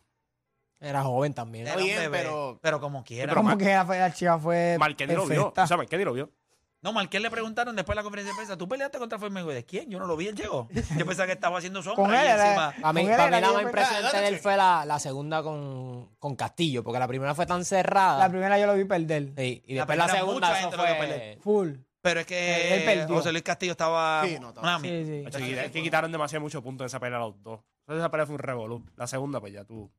Era 0.78 1.02
joven 1.02 1.32
también. 1.32 1.66
Era 1.66 1.76
bien, 1.76 2.10
pero- 2.10 2.58
pero 2.60 2.80
como 2.80 3.02
quiera. 3.02 3.32
pero 3.32 3.42
Como 3.42 3.56
que 3.56 3.64
la, 3.64 4.12
chiva 4.12 4.38
fue 4.38 4.76
Marquetti 4.78 5.14
lo 5.14 5.26
vio. 5.26 5.52
O 5.56 5.66
sea, 5.66 5.76
lo 5.76 6.12
vio. 6.12 6.30
No, 6.82 6.92
Marqués 6.92 7.20
le 7.20 7.30
preguntaron 7.30 7.74
después 7.74 7.94
de 7.94 7.96
la 7.96 8.02
conferencia 8.04 8.32
de 8.32 8.36
prensa, 8.36 8.56
¿tú 8.56 8.68
peleaste 8.68 8.98
contra 8.98 9.18
Floyd 9.18 9.32
Mayweather? 9.32 9.64
¿Quién? 9.66 9.90
Yo 9.90 9.98
no 9.98 10.06
lo 10.06 10.16
vi, 10.16 10.28
él 10.28 10.36
llegó. 10.36 10.68
Yo 10.96 11.06
pensaba 11.06 11.26
que 11.26 11.32
estaba 11.32 11.58
haciendo 11.58 11.82
sombra 11.82 12.04
Con 12.04 12.14
y 12.14 12.16
él 12.16 12.26
era- 12.26 12.46
encima... 12.46 12.74
Para 12.80 12.92
mí, 12.92 13.02
Con 13.02 13.10
él 13.10 13.16
para 13.16 13.30
mí 13.30 13.36
era 13.38 13.46
la 13.48 13.52
más 13.54 13.62
impresionante 13.62 14.16
de 14.20 14.28
él 14.28 14.38
fue 14.38 14.56
la, 14.56 14.84
la 14.84 14.98
segunda 15.00 15.42
con, 15.42 16.10
con 16.18 16.36
Castillo, 16.36 16.84
porque 16.84 16.98
la 17.00 17.08
primera 17.08 17.34
fue 17.34 17.46
tan 17.46 17.64
cerrada. 17.64 18.18
La 18.18 18.28
primera 18.30 18.58
yo 18.58 18.66
lo 18.66 18.74
vi 18.74 18.84
perder. 18.84 19.32
Sí, 19.36 19.62
y 19.66 19.74
La 19.74 19.80
después 19.86 19.98
la, 19.98 20.04
primera 20.06 20.18
segunda 20.26 20.58
eso 20.60 20.70
fue... 20.72 21.38
Full. 21.42 21.70
Pero 22.02 22.20
es 22.20 22.26
Él 22.30 22.78
que 22.78 22.82
perdió. 22.84 23.16
José 23.16 23.32
Luis 23.32 23.42
Castillo 23.42 23.72
estaba... 23.72 24.22
Sí, 24.24 24.38
no, 24.38 24.50
estaba- 24.50 24.78
Sí, 24.78 25.04
sí. 25.04 25.24
Es 25.54 25.70
que 25.72 25.82
quitaron 25.82 26.12
demasiado 26.12 26.42
muchos 26.42 26.62
puntos 26.62 26.84
en 26.84 26.86
esa 26.86 27.00
pelea 27.00 27.18
los 27.18 27.42
dos. 27.42 27.60
Entonces 27.80 28.00
esa 28.02 28.10
pelea 28.12 28.26
fue 28.26 28.34
un 28.36 28.40
revolú. 28.40 28.84
La 28.96 29.06
segunda, 29.08 29.40
pues 29.40 29.52
ya 29.52 29.64
tú. 29.64 29.90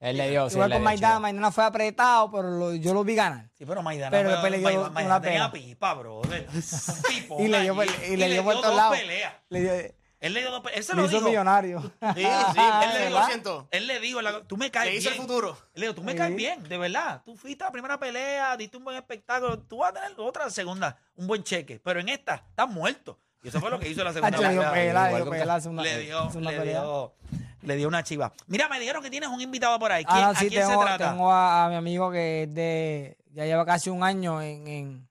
Él 0.00 0.16
le 0.16 0.30
dio, 0.30 0.48
sí, 0.48 0.54
Igual 0.54 0.66
él 0.66 0.70
le 0.70 0.74
con 0.76 0.80
dio 0.80 0.84
Maidana, 0.86 1.12
chido. 1.14 1.20
Maidana 1.20 1.50
fue 1.52 1.64
apretado, 1.64 2.30
pero 2.32 2.50
lo- 2.50 2.74
yo 2.74 2.94
lo 2.94 3.04
vi 3.04 3.14
ganar. 3.14 3.50
Sí, 3.56 3.66
pero 3.66 3.82
Maidana, 3.82 4.10
Pero 4.10 4.30
después 4.30 4.50
le 4.50 4.58
dio 4.58 4.64
Maidana- 4.64 4.84
una 4.86 4.94
Maidana 4.94 5.20
tenía 5.20 5.50
pela. 5.52 5.64
pipa, 5.66 5.94
bro. 5.94 6.20
Un 6.20 6.30
tipo 7.08 7.40
Y 7.40 7.48
le 7.48 7.60
dio 7.62 7.74
por- 7.74 7.86
y 8.08 8.16
le 8.16 8.28
dio 8.30 8.42
por 8.42 8.54
todos 8.54 8.66
dos 8.68 8.76
lados. 8.76 8.96
peleas. 8.98 9.34
Le, 9.50 9.60
dio- 9.60 9.94
Él 10.20 10.32
le 10.34 10.40
dio 10.40 10.50
dos 10.50 10.60
peleas. 10.62 10.78
Él 10.78 10.84
se 10.84 10.94
le 10.94 11.02
lo 11.02 11.08
hizo 11.08 11.16
dijo. 11.18 11.28
millonario. 11.28 11.80
Sí, 11.82 11.88
sí, 12.14 12.22
él 12.22 12.90
le 12.94 12.98
¿verdad? 13.10 13.28
dijo, 13.36 13.68
Él 13.70 13.86
le 13.86 14.00
dijo, 14.00 14.22
la- 14.22 14.42
tú 14.44 14.56
me 14.56 14.70
caes 14.70 14.90
Le 14.90 14.96
hizo 14.96 15.08
el 15.10 15.14
bien. 15.16 15.26
futuro. 15.26 15.58
Le 15.74 15.80
digo, 15.82 15.94
tú 15.94 16.02
me 16.02 16.12
Sí. 16.12 16.18
caes 16.18 16.34
bien, 16.34 16.62
de 16.66 16.78
verdad. 16.78 17.20
Tú 17.24 17.36
fuiste 17.36 17.62
a 17.64 17.66
la 17.66 17.72
primera 17.72 17.98
pelea, 17.98 18.56
diste 18.56 18.78
un 18.78 18.84
buen 18.84 18.96
espectáculo. 18.96 19.58
Tú 19.58 19.78
vas 19.78 19.90
a 19.90 19.94
tener 20.00 20.12
otra 20.18 20.48
segunda, 20.48 20.96
un 21.16 21.26
buen 21.26 21.42
cheque. 21.44 21.78
Pero 21.84 22.00
en 22.00 22.08
esta, 22.08 22.36
estás 22.36 22.68
muerto. 22.70 23.18
Y 23.42 23.48
eso 23.48 23.60
fue 23.60 23.70
lo 23.70 23.78
que 23.78 23.88
hizo 23.88 24.02
la 24.02 24.12
segunda 24.14 24.28
Hacho, 24.36 24.42
le 24.46 24.52
dio 24.52 24.60
pelea. 24.60 24.72
pela, 24.72 25.02
le 25.04 25.08
igual 25.08 25.22
dio 25.22 25.30
con 25.30 25.38
pela, 25.38 25.54
hace 25.56 25.68
una- 25.68 25.82
Le 25.82 25.98
dio, 26.00 26.20
hace 26.20 26.38
una 26.38 26.50
le 26.52 26.58
pelea. 26.58 26.80
dio, 26.80 27.14
le 27.62 27.76
dio 27.76 27.88
una 27.88 28.02
chiva. 28.02 28.32
Mira, 28.46 28.68
me 28.68 28.78
dijeron 28.80 29.02
que 29.02 29.10
tienes 29.10 29.28
un 29.28 29.40
invitado 29.40 29.78
por 29.78 29.92
ahí. 29.92 30.04
¿Quién, 30.04 30.18
Ah, 30.18 30.22
no, 30.26 30.30
¿A 30.30 30.34
sí, 30.34 30.48
quién 30.48 30.66
tengo, 30.66 30.80
se 30.80 30.86
trata? 30.86 31.10
tengo 31.10 31.30
a, 31.32 31.66
a 31.66 31.68
mi 31.68 31.74
amigo 31.76 32.10
que 32.10 32.44
es 32.44 32.54
de. 32.54 33.16
Ya 33.32 33.44
lleva 33.44 33.64
casi 33.64 33.90
un 33.90 34.02
año 34.02 34.42
en, 34.42 34.66
en- 34.68 35.08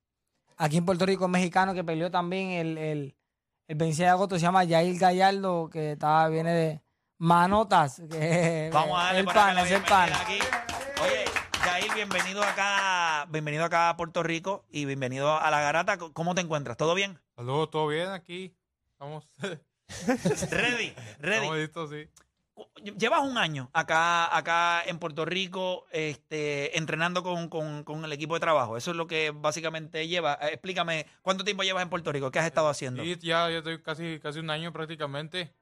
aquí 0.58 0.78
en 0.78 0.86
Puerto 0.86 1.06
Rico, 1.06 1.26
es 1.26 1.32
mexicano, 1.32 1.74
que 1.74 1.84
peleó 1.84 2.12
también 2.12 2.50
el, 2.52 2.78
el, 2.78 3.16
el 3.68 3.76
26 3.78 4.06
de 4.06 4.10
agosto. 4.10 4.36
Se 4.36 4.42
llama 4.42 4.64
Yair 4.66 5.00
Gallardo, 5.00 5.70
que 5.70 5.94
está, 5.94 6.28
viene 6.28 6.54
de 6.54 6.82
Manotas. 7.18 8.02
Que 8.10 8.70
Vamos 8.74 9.00
a 9.00 9.04
darle 9.06 9.20
el 9.22 9.26
la 9.26 9.64
es 9.64 9.72
el 9.72 9.84
pana. 9.84 10.22
aquí. 10.22 10.40
Oye, 11.02 11.26
Jair, 11.62 11.94
bienvenido 11.94 12.44
acá, 12.44 13.26
bienvenido 13.30 13.64
acá 13.64 13.90
a 13.90 13.96
Puerto 13.98 14.22
Rico 14.24 14.66
y 14.70 14.84
bienvenido 14.86 15.40
a 15.40 15.50
La 15.50 15.62
Garata. 15.62 15.98
¿Cómo 15.98 16.36
te 16.36 16.42
encuentras? 16.42 16.76
¿Todo 16.78 16.94
bien? 16.96 17.20
Saludos, 17.38 17.70
¿todo 17.70 17.88
bien 17.88 18.10
aquí? 18.10 18.54
Estamos, 18.92 19.26
Ready, 20.52 20.94
ready. 21.20 21.36
estamos 21.46 21.58
listos, 21.58 21.90
sí. 21.90 22.10
Llevas 22.98 23.22
un 23.22 23.38
año 23.38 23.70
acá, 23.74 24.36
acá 24.36 24.84
en 24.86 25.00
Puerto 25.00 25.26
Rico, 25.26 25.86
este, 25.92 26.78
entrenando 26.78 27.24
con, 27.24 27.50
con- 27.50 27.84
con 27.84 28.04
el 28.06 28.12
equipo 28.14 28.34
de 28.36 28.40
trabajo. 28.40 28.78
Eso 28.78 28.92
es 28.92 28.98
lo 28.98 29.08
que 29.08 29.32
básicamente 29.32 30.08
lleva. 30.08 30.34
Eh, 30.42 30.54
Explícame, 30.54 31.06
¿cuánto 31.22 31.44
tiempo 31.44 31.64
llevas 31.64 31.84
en 31.84 31.90
Puerto 31.90 32.12
Rico? 32.12 32.32
¿Qué 32.32 32.40
has 32.40 32.46
estado 32.46 32.70
haciendo? 32.70 33.04
Y 33.04 33.16
ya, 33.18 33.50
ya 33.50 33.58
estoy 33.60 33.82
casi, 33.82 34.20
casi 34.20 34.40
un 34.40 34.50
año 34.50 34.72
prácticamente. 34.74 35.54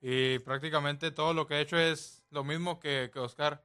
Y 0.00 0.38
prácticamente 0.40 1.10
todo 1.10 1.32
lo 1.34 1.46
que 1.46 1.54
he 1.54 1.60
hecho 1.60 1.78
es 1.78 2.22
lo 2.30 2.44
mismo 2.44 2.78
que, 2.78 3.10
que 3.12 3.18
Oscar. 3.18 3.64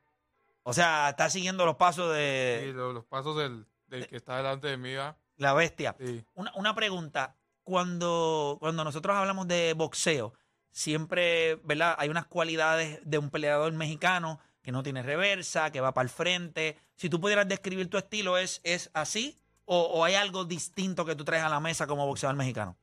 O 0.64 0.74
sea, 0.74 1.10
estás 1.10 1.34
siguiendo 1.34 1.66
los 1.66 1.76
pasos 1.76 2.14
de 2.14 2.72
lo- 2.74 2.94
los 2.94 3.06
pasos 3.06 3.36
del, 3.38 3.66
del 3.88 4.08
que 4.08 4.16
está 4.18 4.38
delante 4.38 4.68
de 4.68 4.78
mí, 4.78 4.94
¿va? 4.96 5.18
la 5.38 5.54
bestia. 5.54 5.96
Sí. 6.00 6.24
Una, 6.36 6.52
una 6.56 6.76
pregunta. 6.76 7.36
Cuando, 7.64 8.58
cuando 8.60 8.84
nosotros 8.84 9.16
hablamos 9.16 9.48
de 9.48 9.74
boxeo, 9.74 10.34
siempre, 10.72 11.56
¿verdad? 11.63 11.96
Hay 11.98 12.10
unas 12.10 12.25
cualidades 12.25 13.00
de 13.04 13.18
un 13.18 13.30
peleador 13.30 13.72
mexicano 13.74 14.40
que 14.62 14.72
no 14.72 14.84
tiene 14.84 15.04
reversa, 15.04 15.72
que 15.72 15.82
va 15.82 15.94
para 15.94 16.04
el 16.04 16.10
frente. 16.10 16.78
Si 16.96 17.10
tú 17.10 17.20
pudieras 17.20 17.48
describir 17.48 17.90
tu 17.90 17.98
estilo, 17.98 18.38
¿es, 18.38 18.62
es 18.63 18.90
así? 18.94 19.40
O, 19.66 19.80
o 19.80 20.04
hay 20.04 20.16
algo 20.16 20.46
distinto 20.46 21.06
que 21.06 21.16
tú 21.16 21.24
traes 21.24 21.44
a 21.44 21.50
la 21.50 21.60
mesa 21.60 21.88
como 21.88 22.06
boxeador 22.06 22.36
mexicano? 22.36 22.75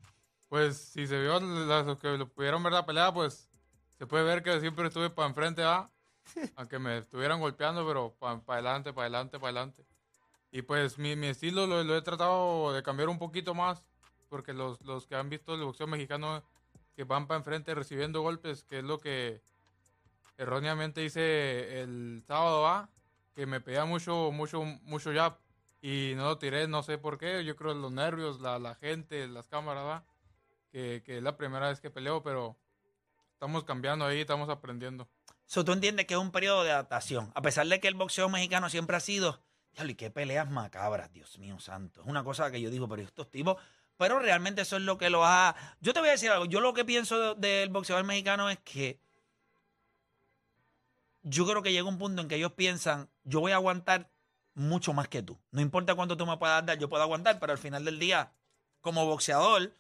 Pues 0.49 0.77
si 0.79 1.07
se 1.07 1.21
vio 1.21 1.39
los 1.41 1.99
que 1.99 2.17
lo 2.17 2.29
pudieron 2.29 2.63
ver 2.63 2.73
la 2.73 2.87
pelea, 2.87 3.13
pues 3.13 3.49
se 3.99 4.07
puede 4.07 4.25
ver 4.25 4.43
que 4.43 4.61
siempre 4.61 4.87
estuve 4.87 5.11
para 5.11 5.29
enfrente, 5.29 5.63
¿va? 5.63 5.91
Aunque 6.57 6.79
me 6.79 6.99
estuvieran 6.99 7.41
golpeando, 7.41 7.87
pero 7.87 8.15
para 8.19 8.41
adelante, 8.47 8.93
para 8.93 9.07
adelante, 9.07 9.39
para 9.39 9.51
adelante. 9.51 9.85
Y 10.51 10.63
pues 10.63 10.99
mi, 10.99 11.17
mi 11.17 11.27
estilo 11.27 11.67
lo, 11.67 11.85
lo 11.85 11.97
he 11.97 12.03
tratado 12.03 12.73
de 12.73 12.83
cambiar 12.83 13.09
un 13.09 13.19
poquito 13.19 13.55
más, 13.55 13.85
porque 14.31 14.55
los, 14.55 14.81
los 14.83 15.07
que 15.07 15.17
han 15.17 15.29
visto 15.29 15.55
el 15.55 15.65
boxeo 15.65 15.87
mexicano 15.87 16.43
que 16.99 17.05
van 17.05 17.29
para 17.29 17.39
enfrente 17.39 17.77
recibiendo 17.77 18.23
golpes, 18.23 18.65
que 18.65 18.79
es 18.79 18.85
lo 18.85 18.99
que 18.99 19.41
erróneamente 20.37 21.05
hice 21.05 21.81
el 21.81 22.25
sábado, 22.27 22.63
¿va? 22.63 22.89
Que 23.37 23.47
me 23.47 23.61
pedía 23.61 23.85
mucho, 23.85 24.33
mucho, 24.33 24.65
mucho 24.65 25.15
jab. 25.15 25.39
Y 25.81 26.15
no 26.17 26.25
lo 26.25 26.39
tiré, 26.39 26.67
no 26.67 26.83
sé 26.83 26.99
por 26.99 27.17
qué. 27.17 27.45
Yo 27.45 27.55
creo 27.55 27.73
los 27.73 27.93
nervios, 27.93 28.41
la, 28.41 28.59
la 28.59 28.75
gente, 28.75 29.29
las 29.29 29.47
cámaras, 29.47 29.85
¿va? 29.85 30.05
Que, 30.73 31.05
que 31.07 31.19
es 31.19 31.23
la 31.23 31.37
primera 31.37 31.69
vez 31.69 31.81
que 31.81 31.89
peleo, 31.89 32.25
pero 32.25 32.57
estamos 33.35 33.63
cambiando 33.63 34.05
ahí, 34.05 34.23
estamos 34.23 34.49
aprendiendo. 34.49 35.07
So, 35.47 35.65
tú 35.65 35.71
entiendes 35.71 36.07
que 36.07 36.15
es 36.15 36.21
un 36.21 36.33
periodo 36.33 36.65
de 36.65 36.73
adaptación. 36.73 37.31
A 37.37 37.43
pesar 37.43 37.69
de 37.69 37.79
que 37.79 37.87
el 37.87 37.95
boxeo 37.95 38.29
mexicano 38.29 38.71
siempre 38.71 38.97
ha 38.97 39.01
sido, 39.01 39.41
diablo, 39.73 39.93
y 39.93 39.95
qué 39.95 40.11
peleas 40.11 40.51
macabras, 40.51 41.13
Dios 41.13 41.39
mío 41.39 41.61
santo. 41.61 42.01
Es 42.01 42.09
una 42.09 42.25
cosa 42.25 42.51
que 42.51 42.61
yo 42.61 42.71
digo, 42.71 42.89
pero 42.89 43.03
estos 43.03 43.31
tipos, 43.31 43.57
pero 43.99 44.19
realmente 44.21 44.63
eso 44.63 44.77
es 44.77 44.83
lo 44.83 44.97
que 44.97 45.11
lo 45.11 45.27
ha... 45.27 45.55
Yo 45.81 45.93
te 45.93 46.01
voy 46.01 46.09
a 46.09 46.13
decir 46.13 46.31
algo, 46.31 46.47
yo 46.47 46.61
lo 46.61 46.73
que 46.73 46.85
pienso 46.87 47.35
de- 47.35 47.49
del 47.49 47.69
boxeador 47.69 48.05
mexicano 48.05 48.49
es 48.49 48.59
que 48.61 48.99
yo 51.23 51.47
creo 51.47 51.63
que 51.63 51.73
llega 51.73 51.87
un 51.89 51.99
punto 51.99 52.23
en 52.23 52.29
que 52.29 52.37
ellos 52.37 52.53
piensan, 52.53 53.11
yo 53.25 53.41
voy 53.41 53.53
a 53.53 53.57
aguantar 53.57 54.09
mucho 54.55 54.93
más 54.93 55.09
que 55.09 55.23
tú. 55.23 55.39
No 55.51 55.61
importa 55.61 55.95
cuánto 55.95 56.17
tú 56.17 56.27
me 56.27 56.37
puedas 56.39 56.65
dar, 56.65 56.79
yo 56.79 56.89
puedo 56.89 57.03
aguantar, 57.03 57.39
pero 57.39 57.53
al 57.53 57.59
final 57.59 57.85
del 57.85 57.99
día, 57.99 58.33
como 58.81 59.05
boxeador, 59.05 59.73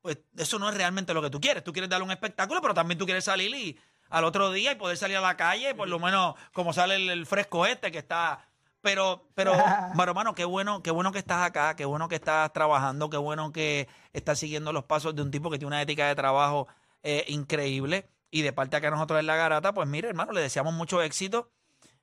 pues 0.00 0.18
eso 0.36 0.58
no 0.58 0.68
es 0.68 0.76
realmente 0.76 1.12
lo 1.12 1.20
que 1.22 1.30
tú 1.30 1.40
quieres. 1.40 1.62
Tú 1.64 1.72
quieres 1.72 1.90
darle 1.90 2.04
un 2.04 2.10
espectáculo, 2.12 2.60
pero 2.62 2.74
también 2.74 2.98
tú 2.98 3.04
quieres 3.04 3.24
salir 3.24 3.54
y 3.54 3.78
al 4.08 4.24
otro 4.24 4.52
día 4.52 4.72
y 4.72 4.76
poder 4.76 4.96
salir 4.96 5.16
a 5.16 5.20
la 5.20 5.36
calle, 5.36 5.74
por 5.74 5.88
lo 5.88 5.98
menos 5.98 6.36
como 6.52 6.72
sale 6.72 6.96
el, 6.96 7.10
el 7.10 7.26
fresco 7.26 7.66
este 7.66 7.90
que 7.90 7.98
está. 7.98 8.46
Pero, 8.84 9.26
pero, 9.34 9.52
pero, 9.96 10.10
hermano, 10.10 10.34
qué 10.34 10.44
bueno, 10.44 10.82
qué 10.82 10.90
bueno 10.92 11.10
que 11.10 11.18
estás 11.18 11.42
acá, 11.42 11.74
qué 11.74 11.84
bueno 11.86 12.06
que 12.08 12.16
estás 12.16 12.52
trabajando, 12.52 13.08
qué 13.10 13.16
bueno 13.16 13.50
que 13.50 13.88
estás 14.12 14.38
siguiendo 14.38 14.72
los 14.72 14.84
pasos 14.84 15.16
de 15.16 15.22
un 15.22 15.30
tipo 15.30 15.50
que 15.50 15.58
tiene 15.58 15.68
una 15.68 15.82
ética 15.82 16.06
de 16.06 16.14
trabajo 16.14 16.68
eh, 17.02 17.24
increíble. 17.28 18.08
Y 18.30 18.42
de 18.42 18.52
parte 18.52 18.76
acá 18.76 18.90
nosotros 18.90 19.18
en 19.20 19.26
la 19.26 19.36
garata, 19.36 19.72
pues 19.72 19.88
mire, 19.88 20.08
hermano, 20.08 20.32
le 20.32 20.40
deseamos 20.42 20.74
mucho 20.74 21.00
éxito 21.02 21.50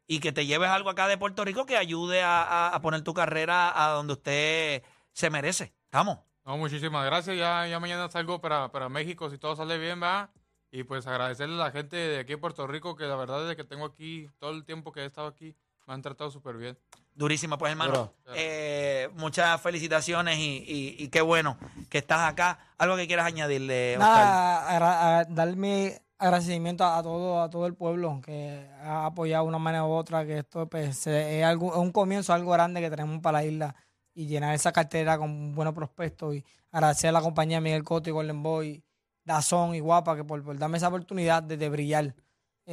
y 0.08 0.20
que 0.20 0.32
te 0.32 0.46
lleves 0.46 0.70
algo 0.70 0.90
acá 0.90 1.08
de 1.08 1.18
Puerto 1.18 1.46
Rico 1.46 1.66
que 1.66 1.78
ayude 1.78 2.24
a, 2.24 2.42
a- 2.42 2.70
a 2.76 2.82
poner 2.82 3.02
tu 3.04 3.14
carrera 3.14 3.72
a 3.76 3.92
donde 3.92 4.14
usted 4.14 4.84
se 5.14 5.30
merece. 5.30 5.74
Estamos. 5.86 6.20
No, 6.46 6.58
muchísimas 6.58 7.06
gracias. 7.06 7.38
Ya, 7.38 7.68
ya 7.68 7.80
mañana 7.80 8.10
salgo 8.10 8.42
para, 8.42 8.72
para 8.72 8.90
México 8.90 9.30
si 9.30 9.38
todo 9.38 9.56
sale 9.56 9.78
bien, 9.78 10.02
va. 10.02 10.32
Y 10.72 10.84
pues 10.84 11.06
agradecerle 11.06 11.56
a 11.62 11.66
la 11.66 11.72
gente 11.72 11.96
de 11.98 12.20
aquí 12.20 12.32
de 12.34 12.38
Puerto 12.40 12.66
Rico 12.66 12.96
que 12.96 13.04
la 13.04 13.16
verdad 13.18 13.42
desde 13.42 13.56
que 13.58 13.64
tengo 13.66 13.86
aquí, 13.86 14.30
todo 14.40 14.52
el 14.52 14.64
tiempo 14.66 14.92
que 14.94 15.02
he 15.02 15.06
estado 15.06 15.28
aquí, 15.28 15.56
me 15.88 15.94
han 15.94 16.02
tratado 16.02 16.32
súper 16.32 16.58
bien. 16.58 16.78
Durísima, 17.14 17.58
pues 17.58 17.72
hermano. 17.72 18.14
Eh, 18.36 19.10
muchas 19.16 19.60
felicitaciones 19.62 20.38
y, 20.38 20.64
y- 20.68 20.96
y 21.04 21.08
qué 21.10 21.22
bueno 21.22 21.58
que 21.90 21.98
estás 21.98 22.22
acá. 22.32 22.60
Algo 22.78 22.96
que 22.96 23.08
quieras 23.08 23.26
añadirle, 23.26 23.98
Oscar. 23.98 24.10
Nada, 24.26 24.70
agra- 24.70 25.20
a- 25.20 25.26
dar 25.26 25.56
mi 25.56 25.92
agradecimiento 26.18 26.84
a, 26.84 27.00
a 27.00 27.04
todo 27.04 27.42
a 27.42 27.50
todo 27.50 27.66
el 27.66 27.74
pueblo 27.74 28.22
que 28.24 28.70
ha 28.82 29.08
apoyado 29.08 29.44
de 29.44 29.50
una 29.50 29.58
manera 29.60 29.84
u 29.86 29.92
otra 29.92 30.24
que 30.26 30.38
esto 30.40 30.68
pues, 30.70 31.06
es, 31.08 31.44
algo, 31.44 31.72
es 31.72 31.78
un 31.80 31.92
comienzo 31.92 32.32
algo 32.34 32.52
grande 32.52 32.80
que 32.80 32.90
tenemos 32.92 33.20
para 33.22 33.40
la 33.40 33.46
isla 33.46 33.76
y 34.14 34.28
llenar 34.28 34.54
esa 34.54 34.72
cartera 34.72 35.18
con 35.18 35.54
buenos 35.56 35.74
prospectos 35.74 36.36
y 36.36 36.46
agradecer 36.72 37.10
a 37.10 37.14
la 37.14 37.22
compañía 37.22 37.60
Miguel 37.60 37.84
Coto 37.84 38.10
y 38.10 38.14
Golden 38.14 38.44
Boy, 38.44 38.84
Dazón 39.26 39.74
y 39.74 39.80
Guapa 39.80 40.16
que 40.16 40.24
por, 40.24 40.44
por 40.44 40.58
darme 40.60 40.78
esa 40.78 40.90
oportunidad 40.90 41.42
de, 41.44 41.58
de 41.58 41.70
brillar 41.70 42.14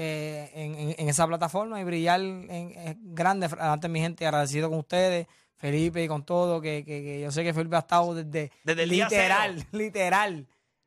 eh, 0.01 0.51
en, 0.55 0.75
en- 0.77 0.95
en 0.99 1.09
esa 1.09 1.27
plataforma 1.27 1.81
y 1.81 1.85
brillar 1.85 2.21
en, 2.21 2.49
en 2.51 2.99
grande. 3.15 3.49
Ante 3.59 3.89
mi 3.89 4.01
gente 4.01 4.25
agradecido 4.27 4.71
con 4.71 4.79
ustedes 4.79 5.27
Felipe 5.57 6.03
y 6.05 6.09
con 6.09 6.25
todo 6.25 6.61
que, 6.61 6.85
que- 6.85 7.03
que 7.03 7.21
yo 7.21 7.31
sé 7.33 7.43
que 7.43 7.53
Felipe 7.53 7.77
ha 7.77 7.81
estado 7.81 8.15
desde, 8.15 8.53
Desde 8.65 8.83
el 8.85 8.91
día 8.91 9.05
literal 9.07 9.55
cero. 9.57 9.69
literal 9.73 10.47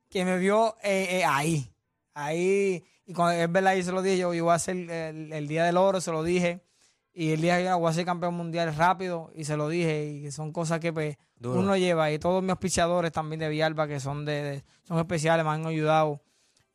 que 0.10 0.26
me 0.26 0.38
vio 0.38 0.76
eh, 0.84 1.19
eh, 1.19 1.24
ahí 1.26 1.67
ahí. 2.13 2.84
Y 3.06 3.13
cuando 3.13 3.41
es 3.41 3.52
verdad 3.52 3.74
y 3.76 3.84
se 3.84 3.91
lo 3.91 4.02
dije 4.02 4.17
yo, 4.17 4.34
yo 4.34 4.43
voy 4.45 4.52
a 4.52 4.56
hacer 4.56 4.76
el, 4.89 5.34
el 5.34 5.47
día 5.47 5.63
del 5.65 5.78
oro 5.78 6.00
se 6.02 6.12
lo 6.12 6.24
dije. 6.24 6.62
Y 7.13 7.32
el 7.32 7.41
día 7.41 7.58
que 7.58 7.65
yo 7.65 7.78
voy 7.78 7.89
a 7.89 7.93
ser 7.93 8.06
campeón 8.06 8.34
mundial 8.36 8.74
rápido 8.76 9.32
y 9.36 9.43
se 9.43 9.58
lo 9.58 9.67
dije. 9.67 10.06
Y 10.06 10.32
son 10.32 10.54
cosas 10.54 10.80
que 10.80 10.93
pues 10.93 11.17
uno 11.43 11.76
lleva. 11.76 12.10
Y 12.12 12.19
todos 12.19 12.41
mis 12.41 12.52
auspiciadores 12.52 13.12
también 13.12 13.39
de 13.41 13.50
Villalba 13.50 13.88
que 13.88 14.00
son 14.00 14.24
de, 14.24 14.41
de- 14.43 14.63
son 14.84 14.97
especiales 15.00 15.43
me 15.45 15.52
han 15.52 15.65
ayudado 15.65 16.21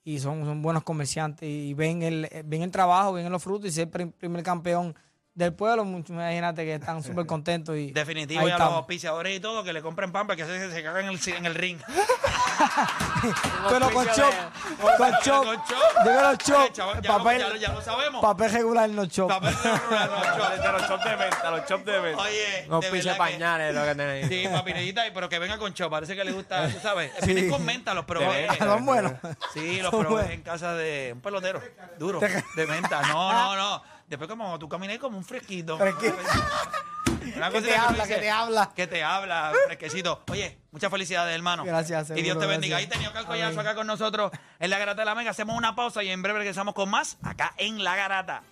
y 0.06 0.20
son, 0.20 0.44
son 0.44 0.62
buenos 0.62 0.84
comerciantes 0.84 1.48
y 1.48 1.74
ven 1.74 2.02
el 2.02 2.28
ven 2.44 2.62
el 2.62 2.70
trabajo 2.70 3.12
ven 3.12 3.30
los 3.30 3.42
frutos 3.42 3.68
y 3.68 3.72
ser 3.72 3.90
prim- 3.90 4.12
primer 4.12 4.42
campeón 4.44 4.94
del 5.36 5.52
pueblo, 5.52 5.84
mucho, 5.84 6.12
imagínate 6.14 6.64
que 6.64 6.74
están 6.74 7.02
súper 7.04 7.26
contentos 7.26 7.76
y 7.76 7.92
Definitivo, 7.92 8.40
ahí 8.40 8.46
y 8.46 8.50
a 8.50 8.54
los 8.54 8.60
estamos. 8.60 8.78
auspiciadores 8.78 9.36
y 9.36 9.40
todo, 9.40 9.62
que 9.62 9.72
le 9.72 9.82
compren 9.82 10.10
pan 10.10 10.26
para 10.26 10.36
que 10.36 10.44
se, 10.46 10.72
se 10.72 10.82
cagan 10.82 11.04
en 11.04 11.10
el, 11.10 11.20
en 11.34 11.46
el 11.46 11.54
ring. 11.54 11.78
Pero 13.68 13.90
con 13.90 14.06
chop, 14.06 14.32
con 14.80 15.12
chop, 15.22 15.44
Con 15.44 15.56
chop. 15.56 16.04
dímelo 16.04 16.36
chop, 16.36 16.72
chaval, 16.72 17.02
ya, 17.02 17.12
lo- 17.12 17.18
papel, 17.18 17.38
ya, 17.40 17.48
lo- 17.48 17.56
ya 17.56 17.72
lo 17.72 17.80
sabemos. 17.82 18.22
papel 18.22 18.50
regular 18.52 18.88
no 18.88 19.06
chop. 19.06 19.28
Papel 19.28 19.54
rural, 19.54 20.10
no, 20.10 20.36
chop. 20.36 20.54
De 20.56 20.72
los 20.72 20.88
chops 20.88 21.04
de 21.04 21.16
venta, 21.16 21.50
los 21.50 21.66
chops 21.66 21.84
de 21.84 22.00
venta. 22.00 22.22
Oye, 22.22 22.66
No 22.68 22.80
de 22.80 22.90
pise 22.90 23.08
verdad 23.08 23.12
que- 23.12 23.18
pañales 23.32 23.74
lo 23.74 23.84
que 23.84 23.94
tenéis. 23.94 24.28
Sí, 24.28 24.48
papi, 24.50 24.72
necesita, 24.72 25.02
pero 25.12 25.28
que 25.28 25.38
venga 25.38 25.58
con 25.58 25.74
chop. 25.74 25.90
Parece 25.90 26.16
que 26.16 26.24
le 26.24 26.32
gusta, 26.32 26.68
tú 26.72 26.78
sabes. 26.80 27.12
Vienen 27.26 27.50
con 27.50 27.64
menta, 27.64 27.92
los 27.94 28.04
probé. 28.04 28.48
Son 28.58 28.86
buenos. 28.86 29.12
Sí, 29.52 29.80
los 29.82 29.90
Son 29.90 30.00
probé 30.00 30.14
buenos. 30.14 30.30
en 30.32 30.42
casa 30.42 30.74
de 30.74 31.10
un 31.14 31.20
pelotero. 31.20 31.60
Duro. 31.98 32.20
De 32.20 32.66
menta. 32.66 33.02
No, 33.02 33.32
no, 33.32 33.56
no. 33.56 33.95
Después 34.08 34.28
como 34.28 34.58
tú 34.58 34.68
caminé 34.68 34.98
como 34.98 35.18
un 35.18 35.24
fresquito. 35.24 35.76
Fresquito. 35.78 36.16
Una 37.36 37.50
Que 37.50 37.60
te 37.60 37.74
habla, 37.76 38.06
que 38.06 38.16
te 38.18 38.30
habla. 38.30 38.72
Que 38.74 38.86
te 38.86 39.02
habla, 39.02 39.52
fresquecito. 39.66 40.22
Oye, 40.30 40.58
muchas 40.70 40.90
felicidades, 40.92 41.34
hermano. 41.34 41.64
Gracias, 41.64 42.10
Y 42.10 42.14
Dios 42.14 42.26
seguro, 42.28 42.40
te 42.40 42.46
bendiga. 42.46 42.76
gracias. 42.78 42.92
Ahí 42.92 42.98
tenía 43.00 43.12
Calcollazo 43.12 43.52
Amén. 43.54 43.66
acá 43.66 43.74
con 43.74 43.86
nosotros 43.88 44.30
en 44.60 44.70
La 44.70 44.78
Garata 44.78 45.02
de 45.02 45.06
la 45.06 45.14
Mega. 45.16 45.32
Hacemos 45.32 45.56
una 45.56 45.74
pausa 45.74 46.04
y 46.04 46.10
en 46.10 46.22
breve 46.22 46.38
regresamos 46.38 46.74
con 46.74 46.88
más 46.88 47.18
acá 47.22 47.52
en 47.56 47.82
La 47.82 47.96
Garata. 47.96 48.42